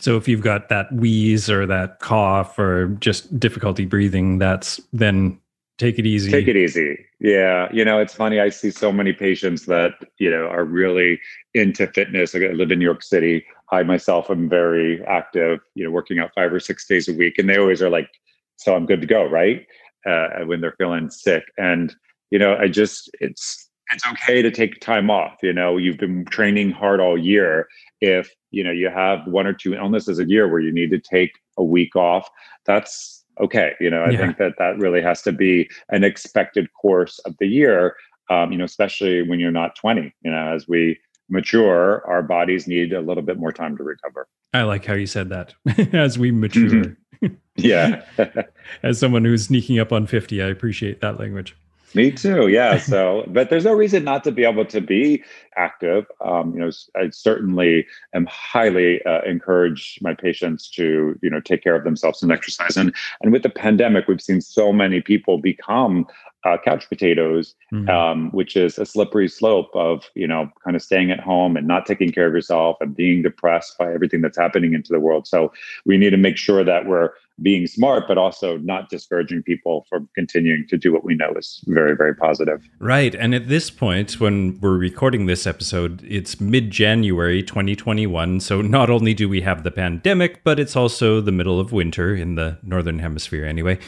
So 0.01 0.17
if 0.17 0.27
you've 0.27 0.41
got 0.41 0.69
that 0.69 0.91
wheeze 0.91 1.49
or 1.49 1.67
that 1.67 1.99
cough 1.99 2.57
or 2.57 2.87
just 2.99 3.39
difficulty 3.39 3.85
breathing, 3.85 4.39
that's 4.39 4.81
then 4.91 5.39
take 5.77 5.99
it 5.99 6.05
easy. 6.05 6.31
Take 6.31 6.47
it 6.47 6.55
easy. 6.55 7.05
Yeah. 7.19 7.67
You 7.71 7.85
know, 7.85 7.99
it's 7.99 8.13
funny. 8.13 8.39
I 8.39 8.49
see 8.49 8.71
so 8.71 8.91
many 8.91 9.13
patients 9.13 9.65
that, 9.67 9.93
you 10.17 10.29
know, 10.29 10.47
are 10.47 10.65
really 10.65 11.19
into 11.53 11.87
fitness. 11.87 12.33
I 12.33 12.39
live 12.39 12.71
in 12.71 12.79
New 12.79 12.85
York 12.85 13.03
City. 13.03 13.45
I 13.71 13.83
myself 13.83 14.29
am 14.29 14.49
very 14.49 15.03
active, 15.05 15.59
you 15.75 15.83
know, 15.83 15.91
working 15.91 16.19
out 16.19 16.31
five 16.33 16.51
or 16.51 16.59
six 16.59 16.87
days 16.87 17.07
a 17.07 17.13
week. 17.13 17.37
And 17.37 17.47
they 17.47 17.57
always 17.57 17.81
are 17.81 17.89
like, 17.89 18.09
so 18.57 18.75
I'm 18.75 18.85
good 18.85 19.01
to 19.01 19.07
go, 19.07 19.25
right? 19.25 19.65
Uh, 20.07 20.45
when 20.45 20.59
they're 20.59 20.75
feeling 20.77 21.09
sick. 21.09 21.43
And 21.57 21.95
you 22.33 22.39
know, 22.39 22.55
I 22.63 22.67
just 22.67 23.09
it's 23.19 23.69
it's 23.93 24.05
okay 24.13 24.41
to 24.41 24.49
take 24.51 24.79
time 24.81 25.09
off. 25.09 25.35
You 25.43 25.53
know, 25.53 25.77
you've 25.77 25.97
been 25.99 26.25
training 26.25 26.71
hard 26.71 26.99
all 26.99 27.17
year. 27.17 27.67
If 28.01 28.25
you 28.53 28.63
know 28.63 28.71
you 28.71 28.89
have 28.89 29.19
one 29.27 29.47
or 29.47 29.53
two 29.53 29.73
illnesses 29.75 30.19
a 30.19 30.27
year 30.27 30.47
where 30.47 30.61
you 30.61 30.71
need 30.71 30.91
to 30.91 30.99
take 30.99 31.31
a 31.57 31.63
week 31.63 31.95
off 31.95 32.29
that's 32.65 33.23
okay 33.39 33.73
you 33.79 33.89
know 33.89 34.03
i 34.03 34.09
Yeah. 34.11 34.19
think 34.19 34.37
that 34.37 34.53
that 34.59 34.77
really 34.77 35.01
has 35.01 35.21
to 35.23 35.31
be 35.31 35.69
an 35.89 36.03
expected 36.03 36.67
course 36.79 37.19
of 37.25 37.35
the 37.39 37.47
year 37.47 37.95
um, 38.29 38.51
you 38.51 38.57
know 38.57 38.63
especially 38.63 39.21
when 39.27 39.39
you're 39.39 39.51
not 39.51 39.75
20 39.75 40.13
you 40.23 40.31
know 40.31 40.53
as 40.55 40.67
we 40.67 40.99
mature 41.29 42.03
our 42.07 42.21
bodies 42.23 42.67
need 42.67 42.93
a 42.93 43.01
little 43.01 43.23
bit 43.23 43.37
more 43.39 43.51
time 43.51 43.75
to 43.77 43.83
recover 43.83 44.27
I 44.53 44.61
like 44.63 44.85
how 44.85 44.93
you 44.93 45.07
said 45.07 45.29
that. 45.29 45.55
As 45.93 46.19
we 46.19 46.29
mature, 46.31 46.95
yeah 47.55 48.03
as 48.83 48.99
someone 48.99 49.25
who's 49.25 49.45
sneaking 49.45 49.79
up 49.79 49.91
on 49.91 50.05
50, 50.05 50.43
I 50.43 50.47
appreciate 50.47 51.01
that 51.01 51.19
language. 51.19 51.55
Me 51.95 52.11
too. 52.11 52.47
Yeah. 52.47 52.77
So, 52.77 53.23
but 53.27 53.49
there's 53.49 53.65
no 53.65 53.73
reason 53.73 54.03
not 54.03 54.23
to 54.23 54.31
be 54.31 54.43
able 54.43 54.65
to 54.65 54.81
be 54.81 55.23
active. 55.55 56.05
Um, 56.21 56.53
you 56.53 56.59
know, 56.59 56.71
I 56.95 57.09
certainly 57.11 57.85
am 58.13 58.25
highly 58.25 59.03
uh, 59.05 59.21
encourage 59.21 59.99
my 60.01 60.13
patients 60.13 60.69
to 60.71 61.17
you 61.21 61.29
know 61.29 61.39
take 61.39 61.63
care 61.63 61.75
of 61.75 61.83
themselves 61.83 62.23
and 62.23 62.31
exercise. 62.31 62.77
And 62.77 62.93
and 63.21 63.31
with 63.31 63.43
the 63.43 63.49
pandemic, 63.49 64.07
we've 64.07 64.21
seen 64.21 64.41
so 64.41 64.73
many 64.73 65.01
people 65.01 65.37
become 65.37 66.07
uh, 66.45 66.57
couch 66.63 66.89
potatoes, 66.89 67.55
Mhm. 67.71 67.89
um, 67.89 68.29
which 68.31 68.57
is 68.57 68.77
a 68.77 68.85
slippery 68.85 69.29
slope 69.29 69.69
of 69.73 70.09
you 70.15 70.27
know 70.27 70.51
kind 70.63 70.75
of 70.75 70.81
staying 70.81 71.11
at 71.11 71.19
home 71.19 71.55
and 71.55 71.67
not 71.67 71.85
taking 71.85 72.11
care 72.11 72.27
of 72.27 72.33
yourself 72.33 72.77
and 72.81 72.95
being 72.95 73.21
depressed 73.21 73.77
by 73.77 73.93
everything 73.93 74.21
that's 74.21 74.37
happening 74.37 74.73
into 74.73 74.91
the 74.91 74.99
world. 74.99 75.27
So 75.27 75.53
we 75.85 75.97
need 75.97 76.09
to 76.09 76.17
make 76.17 76.37
sure 76.37 76.63
that 76.63 76.85
we're 76.85 77.11
being 77.41 77.67
smart, 77.67 78.07
but 78.07 78.17
also 78.17 78.57
not 78.57 78.89
discouraging 78.89 79.43
people 79.43 79.85
from 79.89 80.07
continuing 80.15 80.65
to 80.67 80.77
do 80.77 80.93
what 80.93 81.03
we 81.03 81.15
know 81.15 81.33
is 81.35 81.63
very, 81.67 81.95
very 81.95 82.15
positive. 82.15 82.61
Right. 82.79 83.15
And 83.15 83.33
at 83.33 83.47
this 83.47 83.69
point, 83.69 84.19
when 84.19 84.59
we're 84.59 84.77
recording 84.77 85.25
this 85.25 85.47
episode, 85.47 86.03
it's 86.07 86.39
mid 86.39 86.69
January 86.69 87.41
2021. 87.41 88.39
So 88.39 88.61
not 88.61 88.89
only 88.89 89.13
do 89.13 89.27
we 89.27 89.41
have 89.41 89.63
the 89.63 89.71
pandemic, 89.71 90.43
but 90.43 90.59
it's 90.59 90.75
also 90.75 91.21
the 91.21 91.31
middle 91.31 91.59
of 91.59 91.71
winter 91.71 92.15
in 92.15 92.35
the 92.35 92.57
Northern 92.61 92.99
Hemisphere 92.99 93.45
anyway. 93.45 93.79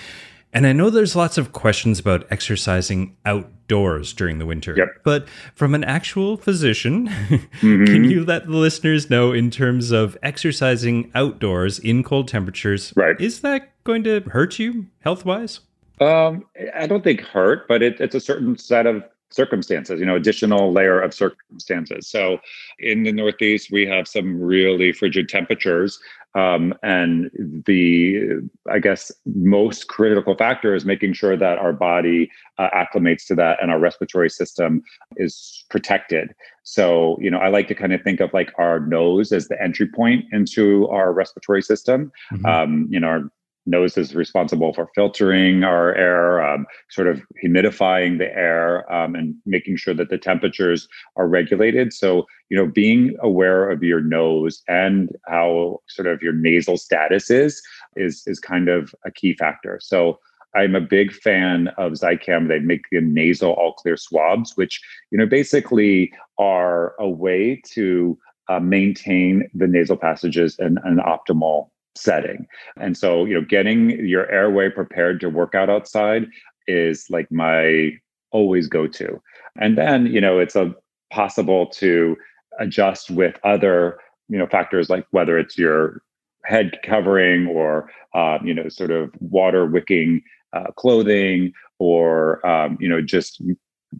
And 0.55 0.65
I 0.65 0.71
know 0.71 0.89
there's 0.89 1.17
lots 1.17 1.37
of 1.37 1.51
questions 1.51 1.99
about 1.99 2.25
exercising 2.31 3.17
outdoors 3.25 4.13
during 4.13 4.39
the 4.39 4.45
winter. 4.45 4.73
Yep. 4.77 4.87
But 5.03 5.27
from 5.53 5.75
an 5.75 5.83
actual 5.83 6.37
physician, 6.37 7.07
Mhm. 7.59 7.85
can 7.85 8.03
you 8.05 8.23
let 8.23 8.45
the 8.47 8.55
listeners 8.55 9.09
know 9.09 9.33
in 9.33 9.51
terms 9.51 9.91
of 9.91 10.17
exercising 10.23 11.11
outdoors 11.13 11.77
in 11.77 12.03
cold 12.03 12.29
temperatures? 12.29 12.93
Right. 12.95 13.19
Is 13.19 13.41
that 13.41 13.73
going 13.83 14.05
to 14.05 14.21
hurt 14.21 14.57
you 14.57 14.85
health 15.01 15.25
wise? 15.25 15.59
Um, 15.99 16.45
I 16.73 16.87
don't 16.87 17.03
think 17.03 17.19
hurt, 17.19 17.67
but 17.67 17.83
it, 17.83 17.99
it's 17.99 18.15
a 18.15 18.19
certain 18.21 18.57
set 18.57 18.85
of 18.87 19.03
circumstances, 19.31 19.99
you 19.99 20.05
know, 20.05 20.15
additional 20.15 20.71
layer 20.71 21.01
of 21.01 21.13
circumstances. 21.13 22.07
So 22.07 22.39
in 22.79 23.03
the 23.03 23.11
Northeast, 23.11 23.71
we 23.71 23.85
have 23.87 24.07
some 24.07 24.39
really 24.41 24.93
frigid 24.93 25.27
temperatures. 25.27 25.99
Um, 26.35 26.73
and 26.83 27.31
the, 27.65 28.41
I 28.69 28.79
guess, 28.79 29.09
most 29.25 29.87
critical 29.87 30.35
factor 30.35 30.75
is 30.75 30.83
making 30.83 31.13
sure 31.13 31.37
that 31.37 31.57
our 31.57 31.71
body 31.71 32.29
uh, 32.57 32.69
acclimates 32.75 33.25
to 33.27 33.35
that 33.35 33.57
and 33.61 33.71
our 33.71 33.79
respiratory 33.79 34.29
system 34.29 34.83
is 35.15 35.63
protected. 35.69 36.35
So, 36.63 37.17
you 37.21 37.31
know, 37.31 37.37
I 37.37 37.47
like 37.47 37.69
to 37.69 37.75
kind 37.75 37.93
of 37.93 38.01
think 38.01 38.19
of 38.19 38.33
like 38.33 38.51
our 38.57 38.81
nose 38.81 39.31
as 39.31 39.47
the 39.47 39.61
entry 39.61 39.87
point 39.87 40.25
into 40.33 40.87
our 40.89 41.13
respiratory 41.13 41.61
system. 41.61 42.11
Mhm. 42.33 42.45
Um, 42.45 42.87
you 42.89 42.99
know, 42.99 43.07
our 43.07 43.31
nose 43.65 43.97
is 43.97 44.15
responsible 44.15 44.73
for 44.73 44.89
filtering 44.95 45.63
our 45.63 45.93
air, 45.95 46.45
um, 46.45 46.65
sort 46.89 47.07
of 47.07 47.21
humidifying 47.43 48.17
the 48.17 48.31
air, 48.35 48.91
um, 48.91 49.15
and 49.15 49.35
making 49.45 49.77
sure 49.77 49.93
that 49.93 50.09
the 50.09 50.17
temperatures 50.17 50.87
are 51.15 51.27
regulated. 51.27 51.93
So, 51.93 52.25
you 52.49 52.57
know, 52.57 52.67
being 52.67 53.15
aware 53.21 53.69
of 53.69 53.83
your 53.83 54.01
nose 54.01 54.61
and 54.67 55.09
how 55.27 55.79
sort 55.87 56.07
of 56.07 56.21
your 56.21 56.33
nasal 56.33 56.77
status 56.77 57.29
is 57.29 57.61
is 57.95 58.23
is 58.27 58.39
kind 58.39 58.69
of 58.69 58.93
a 59.05 59.11
key 59.11 59.35
factor. 59.35 59.79
So. 59.81 60.19
I'm 60.57 60.73
a 60.73 60.79
big 60.79 61.11
fan 61.11 61.67
of 61.77 61.91
Zicam. 61.93 62.47
They 62.47 62.59
make 62.59 62.83
the 62.89 63.01
nasal 63.01 63.51
all 63.51 63.73
clear 63.73 63.97
swabs, 63.97 64.55
which 64.55 64.79
you 65.11 65.17
know 65.17 65.25
basically 65.25 66.13
are 66.39 66.95
a 66.97 67.09
way 67.09 67.61
to 67.73 68.17
uh, 68.47 68.61
maintain 68.61 69.49
the 69.53 69.67
nasal 69.67 69.97
passages 69.97 70.55
in 70.57 70.77
an 70.85 70.99
optimal 71.05 71.71
setting. 71.95 72.45
And 72.79 72.97
so, 72.97 73.25
you 73.25 73.33
know, 73.33 73.45
getting 73.47 73.91
your 74.05 74.29
airway 74.31 74.69
prepared 74.69 75.19
to 75.21 75.29
work 75.29 75.55
out 75.55 75.69
outside 75.69 76.27
is 76.67 77.05
like 77.09 77.31
my 77.31 77.91
always 78.31 78.67
go 78.67 78.87
to. 78.87 79.21
And 79.59 79.77
then, 79.77 80.07
you 80.07 80.19
know, 80.19 80.39
it's 80.39 80.55
a 80.55 80.75
possible 81.11 81.67
to 81.67 82.17
adjust 82.59 83.09
with 83.09 83.39
other, 83.43 83.99
you 84.27 84.37
know, 84.37 84.47
factors 84.47 84.89
like 84.89 85.05
whether 85.11 85.37
it's 85.37 85.57
your 85.57 86.01
head 86.43 86.77
covering 86.83 87.47
or, 87.47 87.89
uh, 88.13 88.37
you 88.43 88.53
know, 88.53 88.69
sort 88.69 88.91
of 88.91 89.11
water 89.19 89.65
wicking 89.65 90.21
uh, 90.53 90.71
clothing 90.75 91.53
or, 91.79 92.45
um, 92.45 92.77
you 92.79 92.89
know, 92.89 93.01
just 93.01 93.41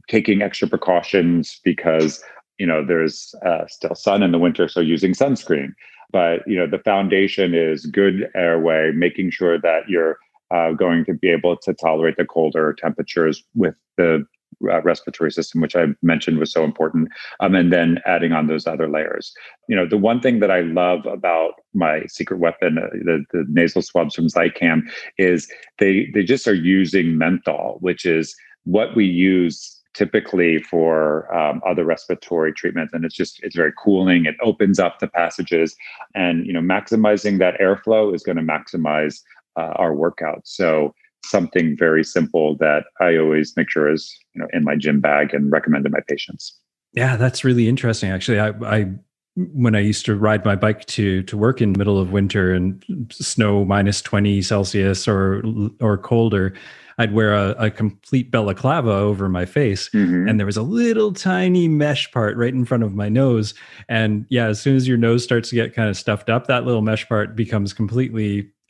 taking 0.09 0.41
extra 0.41 0.67
precautions 0.67 1.59
because, 1.63 2.23
you 2.57 2.65
know, 2.65 2.85
there's 2.85 3.33
uh, 3.45 3.65
still 3.67 3.95
sun 3.95 4.23
in 4.23 4.31
the 4.31 4.39
winter. 4.39 4.67
So 4.67 4.79
using 4.79 5.13
sunscreen 5.13 5.69
but 6.15 6.47
you 6.47 6.57
know 6.57 6.65
the 6.65 6.79
foundation 6.79 7.53
is 7.53 7.85
good 7.87 8.29
airway 8.35 8.89
making 8.93 9.29
sure 9.29 9.59
that 9.59 9.89
you're 9.89 10.17
uh, 10.49 10.71
going 10.71 11.03
to 11.03 11.13
be 11.13 11.29
able 11.29 11.57
to 11.57 11.73
tolerate 11.73 12.15
the 12.15 12.23
colder 12.23 12.73
temperatures 12.73 13.43
with 13.53 13.75
the 13.97 14.25
uh, 14.71 14.81
respiratory 14.83 15.29
system 15.29 15.59
which 15.59 15.75
i 15.75 15.87
mentioned 16.01 16.37
was 16.39 16.53
so 16.53 16.63
important 16.63 17.09
um, 17.41 17.53
and 17.53 17.73
then 17.73 17.99
adding 18.05 18.31
on 18.31 18.47
those 18.47 18.65
other 18.65 18.87
layers. 18.87 19.33
You 19.67 19.75
know 19.75 19.85
the 19.85 19.97
one 19.97 20.21
thing 20.21 20.39
that 20.39 20.51
i 20.51 20.61
love 20.61 21.05
about 21.05 21.55
my 21.73 22.05
secret 22.07 22.39
weapon 22.39 22.77
uh, 22.77 22.87
the, 23.03 23.25
the 23.33 23.45
nasal 23.49 23.81
swabs 23.81 24.15
from 24.15 24.27
Zicam 24.27 24.83
is 25.17 25.51
they 25.79 26.09
they 26.13 26.23
just 26.23 26.47
are 26.47 26.61
using 26.77 27.17
menthol 27.17 27.77
which 27.81 28.05
is 28.05 28.33
what 28.63 28.95
we 28.95 29.05
use 29.05 29.74
typically 29.95 30.59
for 30.59 31.33
um, 31.35 31.61
other 31.65 31.85
respiratory 31.85 32.53
treatments 32.53 32.93
and 32.93 33.05
it's 33.05 33.15
just 33.15 33.39
it's 33.43 33.55
very 33.55 33.73
cooling. 33.83 34.25
It 34.25 34.35
opens 34.41 34.79
up 34.79 34.99
the 34.99 35.07
passages 35.07 35.75
and 36.13 36.45
you 36.45 36.53
know 36.53 36.61
maximizing 36.61 37.39
that 37.39 37.59
airflow 37.59 38.13
is 38.13 38.23
going 38.23 38.37
to 38.37 38.43
maximize 38.43 39.21
uh, 39.57 39.73
our 39.75 39.95
workout. 39.95 40.41
So 40.43 40.93
something 41.23 41.75
very 41.75 42.03
simple 42.03 42.55
that 42.55 42.83
i 42.99 43.17
always 43.17 43.57
make 43.57 43.67
sure 43.67 43.91
is 43.91 44.15
you 44.35 44.41
know 44.41 44.47
in 44.53 44.63
my 44.63 44.75
gym 44.75 44.99
bag 44.99 45.33
and 45.33 45.51
recommend 45.51 45.83
to 45.83 45.89
my 45.89 46.01
patients. 46.07 46.59
Yeah, 46.93 47.17
that's 47.17 47.43
really 47.43 47.67
interesting. 47.67 48.09
Actually, 48.09 48.39
I, 48.39 48.49
I 48.63 48.91
when 49.35 49.75
I 49.75 49.79
used 49.79 50.05
to 50.05 50.15
ride 50.15 50.45
my 50.45 50.55
bike 50.55 50.85
to 50.85 51.23
to 51.23 51.37
work 51.37 51.61
in 51.61 51.73
middle 51.73 51.99
of 51.99 52.11
winter 52.11 52.53
and 52.53 52.83
snow 53.11 53.65
minus 53.65 54.01
twenty 54.01 54.41
Celsius 54.41 55.07
or 55.07 55.43
or 55.81 55.97
colder, 55.97 56.53
I'd 56.97 57.13
wear 57.13 57.33
a, 57.33 57.55
a 57.59 57.69
complete 57.69 58.31
balaclava 58.31 58.91
over 58.91 59.27
my 59.29 59.45
face, 59.45 59.89
Mhm. 59.89 60.29
and 60.29 60.39
there 60.39 60.45
was 60.45 60.57
a 60.57 60.61
little 60.61 61.11
tiny 61.13 61.67
mesh 61.67 62.11
part 62.11 62.37
right 62.37 62.53
in 62.53 62.65
front 62.65 62.83
of 62.83 62.93
my 62.93 63.09
nose. 63.09 63.53
And 63.89 64.25
yeah, 64.29 64.47
as 64.47 64.61
soon 64.61 64.75
as 64.75 64.87
your 64.87 64.97
nose 64.97 65.23
starts 65.23 65.49
to 65.49 65.55
get 65.55 65.73
kind 65.73 65.89
of 65.89 65.97
stuffed 65.97 66.29
up, 66.29 66.47
that 66.47 66.65
little 66.65 66.81
mesh 66.81 67.07
part 67.07 67.35
becomes 67.35 67.73
completely, 67.73 68.49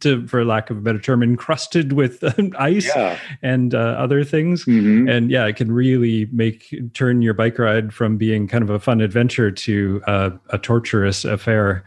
to 0.00 0.26
for 0.26 0.44
lack 0.44 0.70
of 0.70 0.78
a 0.78 0.80
better 0.80 0.98
term, 0.98 1.22
encrusted 1.22 1.92
with 1.92 2.24
ice 2.58 2.86
yeah 2.86 3.18
and 3.42 3.74
uh, 3.74 3.78
other 3.78 4.24
things 4.24 4.64
Mhm. 4.64 5.08
and 5.10 5.30
yeah 5.30 5.46
it 5.46 5.56
can 5.56 5.70
really 5.70 6.28
make 6.32 6.74
turn 6.94 7.22
your 7.22 7.34
bike 7.34 7.58
ride 7.58 7.92
from 7.94 8.16
being 8.16 8.48
kind 8.48 8.62
of 8.64 8.70
a 8.70 8.78
fun 8.80 9.00
adventure 9.00 9.50
to 9.50 10.02
uh, 10.06 10.30
a 10.50 10.58
torturous 10.58 11.24
affair 11.24 11.84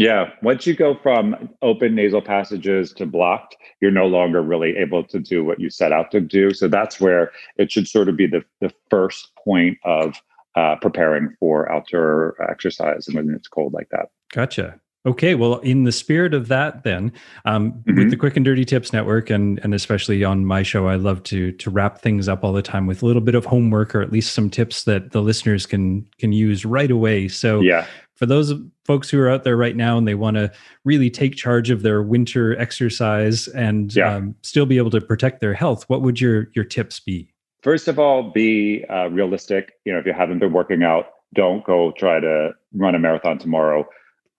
Yeah, 0.00 0.30
once 0.42 0.66
you 0.66 0.74
go 0.74 0.94
from 0.94 1.50
open 1.60 1.94
nasal 1.94 2.22
passages 2.22 2.94
to 2.94 3.04
blocked, 3.04 3.54
you're 3.82 3.90
no 3.90 4.06
longer 4.06 4.40
really 4.40 4.74
able 4.78 5.04
to 5.04 5.18
do 5.18 5.44
what 5.44 5.60
you 5.60 5.68
set 5.68 5.92
out 5.92 6.10
to 6.12 6.20
do. 6.22 6.54
So 6.54 6.68
that's 6.68 6.98
where 7.02 7.32
it 7.56 7.70
should 7.70 7.86
sort 7.86 8.08
of 8.08 8.16
be 8.16 8.26
the, 8.26 8.42
the 8.62 8.72
first 8.88 9.30
point 9.44 9.76
of 9.84 10.14
uh, 10.56 10.76
preparing 10.80 11.36
for 11.38 11.70
outdoor 11.70 12.34
exercise 12.50 13.08
and 13.08 13.16
when 13.16 13.34
it's 13.34 13.46
cold 13.46 13.74
like 13.74 13.88
that. 13.90 14.06
gotcha 14.32 14.80
okay 15.06 15.34
well 15.34 15.58
in 15.60 15.84
the 15.84 15.92
spirit 15.92 16.34
of 16.34 16.48
that 16.48 16.82
then 16.82 17.10
um, 17.46 17.82
with 17.86 17.96
Mhm. 17.96 18.10
the 18.10 18.16
quick 18.16 18.36
and 18.36 18.44
dirty 18.44 18.64
tips 18.66 18.92
network 18.92 19.30
and 19.30 19.58
and 19.62 19.72
especially 19.74 20.24
on 20.24 20.44
my 20.44 20.62
show 20.62 20.88
i 20.88 20.96
love 20.96 21.22
to 21.22 21.52
to 21.52 21.70
wrap 21.70 22.00
things 22.02 22.28
up 22.28 22.44
all 22.44 22.52
the 22.52 22.60
time 22.62 22.86
with 22.86 23.02
a 23.02 23.06
little 23.06 23.22
bit 23.22 23.34
of 23.34 23.44
homework 23.46 23.94
or 23.94 24.02
at 24.02 24.12
least 24.12 24.34
some 24.34 24.50
tips 24.50 24.84
that 24.84 25.12
the 25.12 25.22
listeners 25.22 25.64
can 25.66 26.04
can 26.18 26.32
use 26.32 26.66
right 26.66 26.90
away 26.90 27.28
so 27.28 27.60
Yeah. 27.60 27.86
For 28.20 28.26
those 28.26 28.52
folks 28.84 29.08
who 29.08 29.18
are 29.18 29.30
out 29.30 29.44
there 29.44 29.56
right 29.56 29.74
now 29.74 29.96
and 29.96 30.06
they 30.06 30.14
want 30.14 30.36
to 30.36 30.52
really 30.84 31.08
take 31.08 31.34
charge 31.34 31.70
of 31.70 31.80
their 31.82 32.02
winter 32.02 32.56
exercise 32.60 33.48
and 33.48 33.96
Yeah. 33.96 34.14
um, 34.14 34.34
still 34.42 34.66
be 34.66 34.76
able 34.76 34.90
to 34.90 35.00
protect 35.00 35.40
their 35.40 35.54
health, 35.54 35.88
what 35.88 36.02
would 36.02 36.20
your 36.20 36.48
your 36.54 36.66
tips 36.66 37.00
be? 37.00 37.32
First 37.62 37.88
of 37.88 37.98
all, 37.98 38.30
be 38.30 38.84
uh, 38.90 39.08
realistic. 39.08 39.72
You 39.86 39.94
know, 39.94 39.98
if 39.98 40.04
you 40.06 40.12
haven't 40.12 40.38
been 40.38 40.52
working 40.52 40.82
out, 40.82 41.06
don't 41.34 41.64
go 41.64 41.92
try 41.92 42.20
to 42.20 42.52
run 42.74 42.94
a 42.94 42.98
marathon 42.98 43.38
tomorrow. 43.38 43.88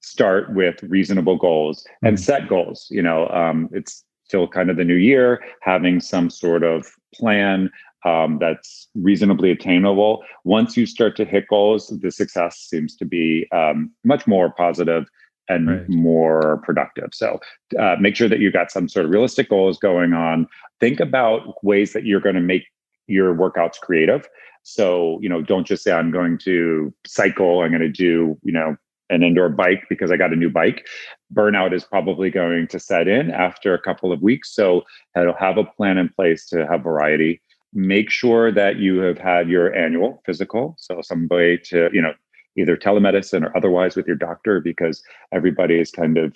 Start 0.02 0.54
with 0.54 0.82
reasonable 0.84 1.38
goals 1.38 1.84
and 2.04 2.18
Mhm. 2.18 2.22
set 2.22 2.48
goals. 2.48 2.88
You 2.92 3.02
know, 3.02 3.28
um, 3.30 3.68
it's 3.72 4.06
still 4.26 4.48
kind 4.48 4.70
of 4.70 4.78
the 4.78 4.84
new 4.86 4.96
year, 4.96 5.42
having 5.62 6.00
some 6.00 6.30
sort 6.30 6.64
of 6.64 6.86
plan 7.14 7.72
um, 8.06 8.38
that's 8.40 8.88
reasonably 8.96 9.52
attainable. 9.52 10.24
Once 10.44 10.76
you 10.76 10.86
start 10.86 11.16
to 11.18 11.26
hit 11.26 11.48
goals, 11.50 11.88
the 12.02 12.12
success 12.12 12.58
seems 12.58 12.96
to 12.96 13.06
be 13.06 13.48
um, 13.52 13.92
much 14.04 14.26
more 14.26 14.52
positive 14.52 15.06
and 15.50 15.68
right. 15.68 15.90
more 15.90 16.62
productive. 16.64 17.10
So 17.14 17.40
uh, 17.80 17.96
make 18.00 18.16
sure 18.16 18.30
that 18.30 18.40
you've 18.40 18.54
got 18.54 18.72
some 18.72 18.88
sort 18.88 19.06
of 19.06 19.12
realistic 19.12 19.50
goals 19.50 19.78
going 19.78 20.14
on. 20.14 20.48
Think 20.80 21.00
about 21.00 21.64
ways 21.64 21.94
that 21.94 22.06
you're 22.06 22.22
going 22.22 22.36
to 22.36 22.42
make 22.42 22.64
your 23.08 23.36
workouts 23.36 23.80
creative. 23.80 24.28
So, 24.64 25.20
you 25.22 25.30
know, 25.30 25.42
don't 25.42 25.68
just 25.68 25.84
say, 25.84 25.92
I'm 25.92 26.12
going 26.12 26.38
to 26.40 26.94
cycle, 27.06 27.62
I'm 27.62 27.72
going 27.72 27.82
to 27.82 27.90
do, 27.90 28.38
you 28.44 28.54
know, 28.54 28.78
an 29.12 29.24
indoor 29.24 29.50
bike 29.50 29.84
because 29.90 30.12
I 30.12 30.18
got 30.18 30.34
a 30.34 30.36
new 30.36 30.50
bike. 30.50 30.88
Burnout 31.34 31.74
is 31.74 31.84
probably 31.84 32.30
going 32.30 32.68
to 32.68 32.80
set 32.80 33.08
in 33.08 33.32
after 33.32 33.74
a 33.74 33.82
couple 33.82 34.12
of 34.12 34.22
weeks. 34.22 34.54
So, 34.54 34.84
it'll 35.16 35.34
have 35.36 35.58
a 35.58 35.64
plan 35.64 35.98
in 35.98 36.10
place 36.10 36.48
to 36.48 36.66
have 36.68 36.84
variety. 36.84 37.42
Make 37.74 38.10
sure 38.10 38.52
that 38.52 38.78
you 38.78 39.00
have 39.00 39.18
had 39.18 39.50
your 39.50 39.74
annual 39.74 40.22
physical. 40.26 40.76
So, 40.80 41.02
some 41.02 41.28
way 41.30 41.58
to, 41.66 41.90
you 41.94 42.02
know, 42.02 42.14
either 42.58 42.76
telemedicine 42.76 43.46
or 43.46 43.56
otherwise 43.56 43.96
with 43.96 44.08
your 44.08 44.16
doctor 44.16 44.60
because 44.60 45.02
everybody 45.32 45.80
is 45.80 45.92
kind 45.92 46.18
of 46.18 46.34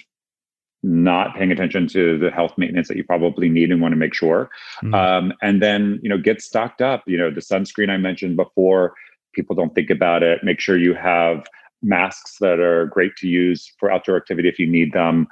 not 0.83 1.35
paying 1.35 1.51
attention 1.51 1.87
to 1.87 2.17
the 2.19 2.29
health 2.29 2.53
maintenance 2.57 2.87
that 2.87 2.97
you 2.97 3.03
probably 3.03 3.49
need 3.49 3.71
and 3.71 3.81
want 3.81 3.91
to 3.91 3.97
make 3.97 4.13
sure. 4.13 4.49
Mm-hmm. 4.83 4.93
Um, 4.93 5.33
and 5.41 5.61
then, 5.61 5.99
you 6.03 6.09
know, 6.09 6.17
get 6.17 6.41
stocked 6.41 6.81
up. 6.81 7.03
You 7.07 7.17
know, 7.17 7.31
the 7.31 7.41
sunscreen 7.41 7.89
I 7.89 7.97
mentioned 7.97 8.35
before, 8.35 8.93
people 9.33 9.55
don't 9.55 9.73
think 9.73 9.89
about 9.89 10.21
it. 10.21 10.43
Make 10.43 10.59
sure 10.59 10.77
you 10.77 10.93
have 10.93 11.45
masks 11.81 12.37
that 12.39 12.59
are 12.59 12.87
great 12.87 13.15
to 13.17 13.27
use 13.27 13.71
for 13.79 13.91
outdoor 13.91 14.17
activity 14.17 14.49
if 14.49 14.57
you 14.59 14.67
need 14.67 14.93
them, 14.93 15.27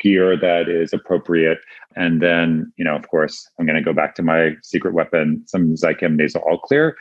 gear 0.00 0.36
that 0.36 0.68
is 0.68 0.92
appropriate. 0.92 1.58
And 1.96 2.20
then, 2.22 2.72
you 2.76 2.84
know, 2.84 2.96
of 2.96 3.08
course, 3.08 3.48
I'm 3.58 3.66
going 3.66 3.76
to 3.76 3.82
go 3.82 3.92
back 3.92 4.14
to 4.16 4.22
my 4.22 4.52
secret 4.62 4.94
weapon, 4.94 5.42
some 5.46 5.74
Zicam 5.74 6.16
nasal 6.16 6.42
all 6.42 6.58
clear, 6.58 6.96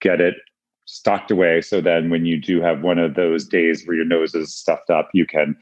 get 0.00 0.20
it 0.20 0.34
stocked 0.86 1.30
away. 1.30 1.60
So 1.60 1.80
then 1.80 2.10
when 2.10 2.26
you 2.26 2.40
do 2.40 2.60
have 2.60 2.82
one 2.82 2.98
of 2.98 3.14
those 3.14 3.46
days 3.46 3.86
where 3.86 3.96
your 3.96 4.04
nose 4.04 4.34
is 4.34 4.54
stuffed 4.54 4.90
up, 4.90 5.08
you 5.14 5.26
can 5.26 5.56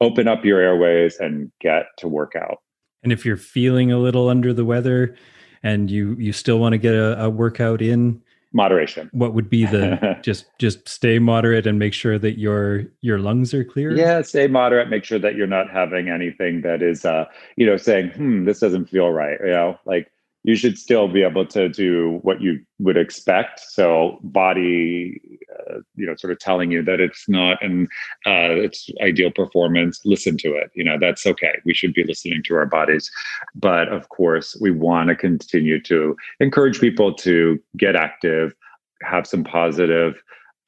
open 0.00 0.28
up 0.28 0.44
your 0.44 0.60
airways 0.60 1.16
and 1.18 1.50
get 1.60 1.86
to 1.98 2.08
work 2.08 2.34
out. 2.36 2.58
And 3.02 3.12
if 3.12 3.24
you're 3.24 3.36
feeling 3.36 3.90
a 3.92 3.98
little 3.98 4.28
under 4.28 4.52
the 4.52 4.64
weather 4.64 5.16
and 5.62 5.90
you 5.90 6.16
you 6.18 6.32
still 6.32 6.58
want 6.58 6.72
to 6.72 6.78
get 6.78 6.94
a, 6.94 7.24
a 7.24 7.30
workout 7.30 7.82
in, 7.82 8.22
moderation. 8.52 9.08
What 9.12 9.34
would 9.34 9.48
be 9.48 9.64
the 9.66 10.18
just 10.22 10.46
just 10.58 10.88
stay 10.88 11.18
moderate 11.18 11.66
and 11.66 11.78
make 11.78 11.94
sure 11.94 12.18
that 12.18 12.38
your 12.38 12.84
your 13.00 13.18
lungs 13.18 13.54
are 13.54 13.64
clear? 13.64 13.96
Yeah 13.96 14.22
stay 14.22 14.46
moderate 14.46 14.88
make 14.88 15.04
sure 15.04 15.18
that 15.18 15.34
you're 15.34 15.46
not 15.46 15.70
having 15.70 16.08
anything 16.08 16.62
that 16.62 16.82
is 16.82 17.04
uh 17.04 17.24
you 17.56 17.66
know 17.66 17.76
saying 17.76 18.10
hmm 18.10 18.44
this 18.44 18.60
doesn't 18.60 18.86
feel 18.86 19.10
right 19.10 19.38
you 19.40 19.50
know 19.50 19.78
like 19.84 20.10
you 20.42 20.56
should 20.56 20.78
still 20.78 21.06
be 21.06 21.22
able 21.22 21.44
to 21.46 21.68
do 21.68 22.18
what 22.22 22.40
you 22.40 22.60
would 22.78 22.96
expect. 22.96 23.60
So 23.60 24.18
body, 24.22 25.20
uh, 25.68 25.80
you 25.96 26.06
know, 26.06 26.16
sort 26.16 26.32
of 26.32 26.38
telling 26.38 26.70
you 26.70 26.82
that 26.84 27.00
it's 27.00 27.28
not 27.28 27.62
an 27.62 27.88
uh, 28.26 28.56
its 28.56 28.88
ideal 29.02 29.30
performance. 29.30 30.00
Listen 30.04 30.38
to 30.38 30.54
it. 30.54 30.70
You 30.74 30.84
know, 30.84 30.96
that's 30.98 31.26
okay. 31.26 31.58
We 31.64 31.74
should 31.74 31.92
be 31.92 32.04
listening 32.04 32.42
to 32.44 32.54
our 32.54 32.66
bodies, 32.66 33.10
but 33.54 33.88
of 33.88 34.08
course, 34.08 34.56
we 34.60 34.70
want 34.70 35.08
to 35.08 35.14
continue 35.14 35.80
to 35.82 36.16
encourage 36.40 36.80
people 36.80 37.14
to 37.16 37.60
get 37.76 37.96
active, 37.96 38.54
have 39.02 39.26
some 39.26 39.44
positive 39.44 40.22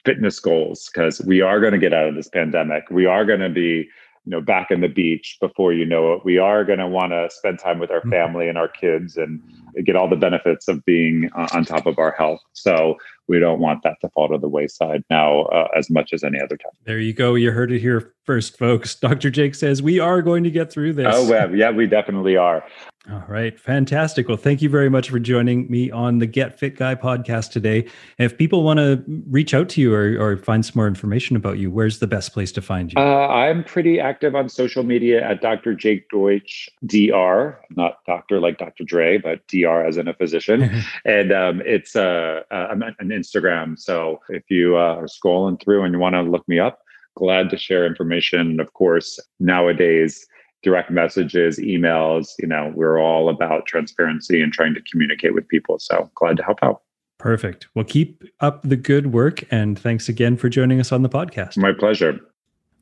fitness 0.04 0.40
goals 0.40 0.90
because 0.92 1.20
we 1.22 1.40
are 1.40 1.60
going 1.60 1.72
to 1.72 1.78
get 1.78 1.94
out 1.94 2.08
of 2.08 2.14
this 2.14 2.28
pandemic. 2.28 2.84
We 2.90 3.06
are 3.06 3.24
going 3.24 3.40
to 3.40 3.48
be 3.48 3.88
you 4.24 4.30
know 4.30 4.40
back 4.40 4.70
in 4.70 4.80
the 4.80 4.88
beach 4.88 5.36
before 5.40 5.72
you 5.72 5.84
know 5.84 6.12
it. 6.12 6.24
We 6.24 6.38
are 6.38 6.64
going 6.64 6.78
to 6.78 6.86
want 6.86 7.12
to 7.12 7.28
spend 7.30 7.58
time 7.58 7.78
with 7.78 7.90
our 7.90 8.00
mm-hmm. 8.00 8.10
family 8.10 8.48
and 8.48 8.56
our 8.56 8.68
kids 8.68 9.16
and 9.16 9.40
get 9.84 9.96
all 9.96 10.08
the 10.08 10.16
benefits 10.16 10.68
of 10.68 10.84
being 10.84 11.30
uh, 11.34 11.48
on 11.52 11.64
top 11.64 11.86
of 11.86 11.98
our 11.98 12.12
health. 12.12 12.40
So 12.52 12.96
we 13.28 13.38
don't 13.38 13.60
want 13.60 13.82
that 13.84 13.96
to 14.02 14.08
fall 14.10 14.28
to 14.28 14.38
the 14.38 14.48
wayside 14.48 15.04
now 15.10 15.42
uh, 15.42 15.68
as 15.76 15.90
much 15.90 16.12
as 16.12 16.22
any 16.22 16.40
other 16.40 16.56
time. 16.56 16.72
There 16.84 16.98
you 16.98 17.12
go. 17.12 17.34
You 17.34 17.50
heard 17.50 17.72
it 17.72 17.80
here 17.80 18.14
first 18.24 18.58
folks. 18.58 18.94
Dr 18.94 19.30
jake 19.30 19.54
says 19.54 19.82
we 19.82 19.98
are 19.98 20.22
going 20.22 20.44
to 20.44 20.50
get 20.50 20.70
through 20.70 20.92
this. 20.92 21.06
Oh 21.10 21.28
well, 21.28 21.54
yeah 21.54 21.70
we 21.70 21.86
definitely 21.86 22.36
are 22.36 22.64
all 23.10 23.24
right, 23.26 23.58
fantastic. 23.58 24.28
Well, 24.28 24.36
thank 24.36 24.62
you 24.62 24.68
very 24.68 24.88
much 24.88 25.10
for 25.10 25.18
joining 25.18 25.68
me 25.68 25.90
on 25.90 26.18
the 26.18 26.26
Get 26.26 26.56
Fit 26.56 26.76
Guy 26.76 26.94
podcast 26.94 27.50
today. 27.50 27.88
If 28.18 28.38
people 28.38 28.62
want 28.62 28.78
to 28.78 29.02
reach 29.28 29.54
out 29.54 29.68
to 29.70 29.80
you 29.80 29.92
or, 29.92 30.16
or 30.20 30.36
find 30.36 30.64
some 30.64 30.74
more 30.76 30.86
information 30.86 31.34
about 31.34 31.58
you, 31.58 31.68
where's 31.68 31.98
the 31.98 32.06
best 32.06 32.32
place 32.32 32.52
to 32.52 32.62
find 32.62 32.92
you? 32.92 33.02
Uh, 33.02 33.26
I'm 33.26 33.64
pretty 33.64 33.98
active 33.98 34.36
on 34.36 34.48
social 34.48 34.84
media 34.84 35.28
at 35.28 35.42
Dr. 35.42 35.74
Jake 35.74 36.08
Deutsch, 36.10 36.68
DR, 36.86 37.58
not 37.70 37.98
doctor 38.06 38.38
like 38.38 38.58
Dr. 38.58 38.84
Dre, 38.84 39.18
but 39.18 39.44
DR 39.48 39.84
as 39.84 39.96
in 39.96 40.06
a 40.06 40.14
physician. 40.14 40.70
and 41.04 41.32
um, 41.32 41.60
it's 41.66 41.96
uh, 41.96 42.42
uh, 42.52 42.68
I'm 42.70 42.84
on 42.84 42.94
Instagram. 43.00 43.80
So 43.80 44.20
if 44.28 44.44
you 44.48 44.76
uh, 44.76 44.94
are 44.94 45.06
scrolling 45.06 45.60
through 45.60 45.82
and 45.82 45.92
you 45.92 45.98
want 45.98 46.14
to 46.14 46.22
look 46.22 46.46
me 46.46 46.60
up, 46.60 46.78
glad 47.16 47.50
to 47.50 47.58
share 47.58 47.84
information. 47.84 48.60
Of 48.60 48.72
course, 48.74 49.18
nowadays, 49.40 50.24
direct 50.62 50.90
messages, 50.90 51.58
emails. 51.58 52.30
You 52.38 52.48
know, 52.48 52.72
we're 52.74 52.98
all 52.98 53.28
about 53.28 53.66
transparency 53.66 54.42
and 54.42 54.52
trying 54.52 54.74
to 54.74 54.82
communicate 54.90 55.34
with 55.34 55.46
people. 55.48 55.78
So 55.78 56.10
glad 56.14 56.36
to 56.38 56.42
help 56.42 56.58
out. 56.62 56.82
Perfect. 57.18 57.68
Well, 57.74 57.84
keep 57.84 58.24
up 58.40 58.62
the 58.62 58.76
good 58.76 59.12
work. 59.12 59.44
And 59.50 59.78
thanks 59.78 60.08
again 60.08 60.36
for 60.36 60.48
joining 60.48 60.80
us 60.80 60.90
on 60.90 61.02
the 61.02 61.08
podcast. 61.08 61.56
My 61.56 61.72
pleasure. 61.72 62.18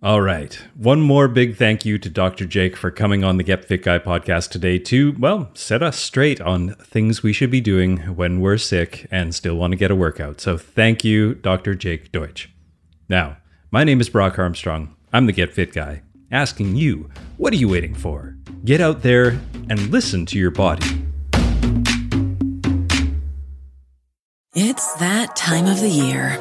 All 0.02 0.22
right. 0.22 0.58
One 0.76 1.02
more 1.02 1.28
big 1.28 1.56
thank 1.56 1.84
you 1.84 1.98
to 1.98 2.08
Dr. 2.08 2.46
Jake 2.46 2.74
for 2.74 2.90
coming 2.90 3.22
on 3.22 3.36
the 3.36 3.42
Get 3.42 3.66
Fit 3.66 3.82
Guy 3.82 3.98
podcast 3.98 4.48
today 4.48 4.78
to, 4.78 5.14
well, 5.18 5.50
set 5.52 5.82
us 5.82 5.98
straight 5.98 6.40
on 6.40 6.70
things 6.76 7.22
we 7.22 7.34
should 7.34 7.50
be 7.50 7.60
doing 7.60 7.98
when 8.16 8.40
we're 8.40 8.56
sick 8.56 9.06
and 9.10 9.34
still 9.34 9.56
want 9.56 9.72
to 9.72 9.76
get 9.76 9.90
a 9.90 9.94
workout. 9.94 10.40
So 10.40 10.56
thank 10.56 11.04
you, 11.04 11.34
Dr. 11.34 11.74
Jake 11.74 12.12
Deutsch. 12.12 12.48
Now, 13.10 13.36
my 13.70 13.84
name 13.84 14.00
is 14.00 14.08
Brock 14.08 14.38
Armstrong. 14.38 14.96
I'm 15.12 15.26
the 15.26 15.32
Get 15.32 15.52
Fit 15.52 15.74
Guy 15.74 16.00
asking 16.30 16.76
you, 16.76 17.10
what 17.36 17.52
are 17.52 17.56
you 17.56 17.68
waiting 17.68 17.94
for? 17.94 18.36
Get 18.64 18.80
out 18.80 19.02
there 19.02 19.40
and 19.68 19.90
listen 19.90 20.26
to 20.26 20.38
your 20.38 20.50
body. 20.50 20.86
It's 24.54 24.94
that 24.94 25.36
time 25.36 25.66
of 25.66 25.80
the 25.80 25.88
year. 25.88 26.38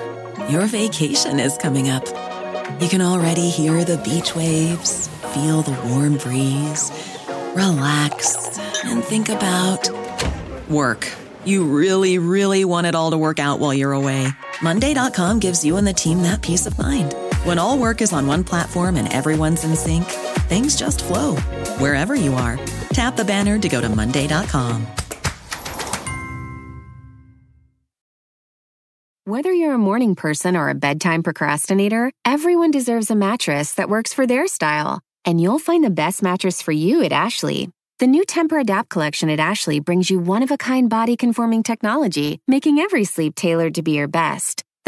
Your 0.49 0.65
vacation 0.65 1.39
is 1.39 1.57
coming 1.57 1.89
up. 1.89 2.05
You 2.81 2.87
can 2.87 3.01
already 3.01 3.49
hear 3.49 3.83
the 3.83 3.97
beach 3.99 4.35
waves, 4.35 5.07
feel 5.33 5.61
the 5.61 5.79
warm 5.89 6.17
breeze, 6.17 6.91
relax, 7.55 8.57
and 8.83 9.03
think 9.03 9.29
about 9.29 9.89
work. 10.69 11.07
You 11.45 11.65
really, 11.65 12.17
really 12.19 12.65
want 12.65 12.87
it 12.87 12.95
all 12.95 13.11
to 13.11 13.17
work 13.17 13.39
out 13.39 13.59
while 13.59 13.73
you're 13.73 13.93
away. 13.93 14.27
Monday.com 14.61 15.39
gives 15.39 15.63
you 15.63 15.77
and 15.77 15.87
the 15.87 15.93
team 15.93 16.23
that 16.23 16.41
peace 16.41 16.65
of 16.65 16.77
mind. 16.77 17.13
When 17.43 17.59
all 17.59 17.77
work 17.77 18.01
is 18.01 18.11
on 18.11 18.27
one 18.27 18.43
platform 18.43 18.97
and 18.97 19.11
everyone's 19.13 19.63
in 19.63 19.75
sync, 19.75 20.05
things 20.49 20.75
just 20.75 21.03
flow 21.03 21.35
wherever 21.77 22.15
you 22.15 22.33
are. 22.33 22.57
Tap 22.93 23.15
the 23.15 23.25
banner 23.25 23.59
to 23.59 23.69
go 23.69 23.79
to 23.79 23.87
Monday.com. 23.87 24.87
Whether 29.25 29.53
you're 29.53 29.75
a 29.75 29.77
morning 29.77 30.15
person 30.15 30.57
or 30.57 30.69
a 30.69 30.75
bedtime 30.75 31.21
procrastinator, 31.21 32.11
everyone 32.25 32.71
deserves 32.71 33.11
a 33.11 33.15
mattress 33.15 33.73
that 33.75 33.87
works 33.87 34.11
for 34.11 34.25
their 34.25 34.47
style. 34.47 35.01
And 35.23 35.39
you'll 35.39 35.59
find 35.59 35.83
the 35.83 35.91
best 35.91 36.23
mattress 36.23 36.63
for 36.63 36.71
you 36.71 37.03
at 37.03 37.11
Ashley. 37.11 37.69
The 37.99 38.07
new 38.07 38.23
Tempur-Adapt 38.23 38.89
collection 38.89 39.29
at 39.29 39.39
Ashley 39.39 39.79
brings 39.79 40.09
you 40.09 40.19
one 40.19 40.41
of 40.41 40.49
a 40.49 40.57
kind 40.57 40.89
body 40.89 41.15
conforming 41.15 41.61
technology, 41.61 42.39
making 42.47 42.79
every 42.79 43.03
sleep 43.03 43.35
tailored 43.35 43.75
to 43.75 43.83
be 43.83 43.91
your 43.91 44.07
best. 44.07 44.63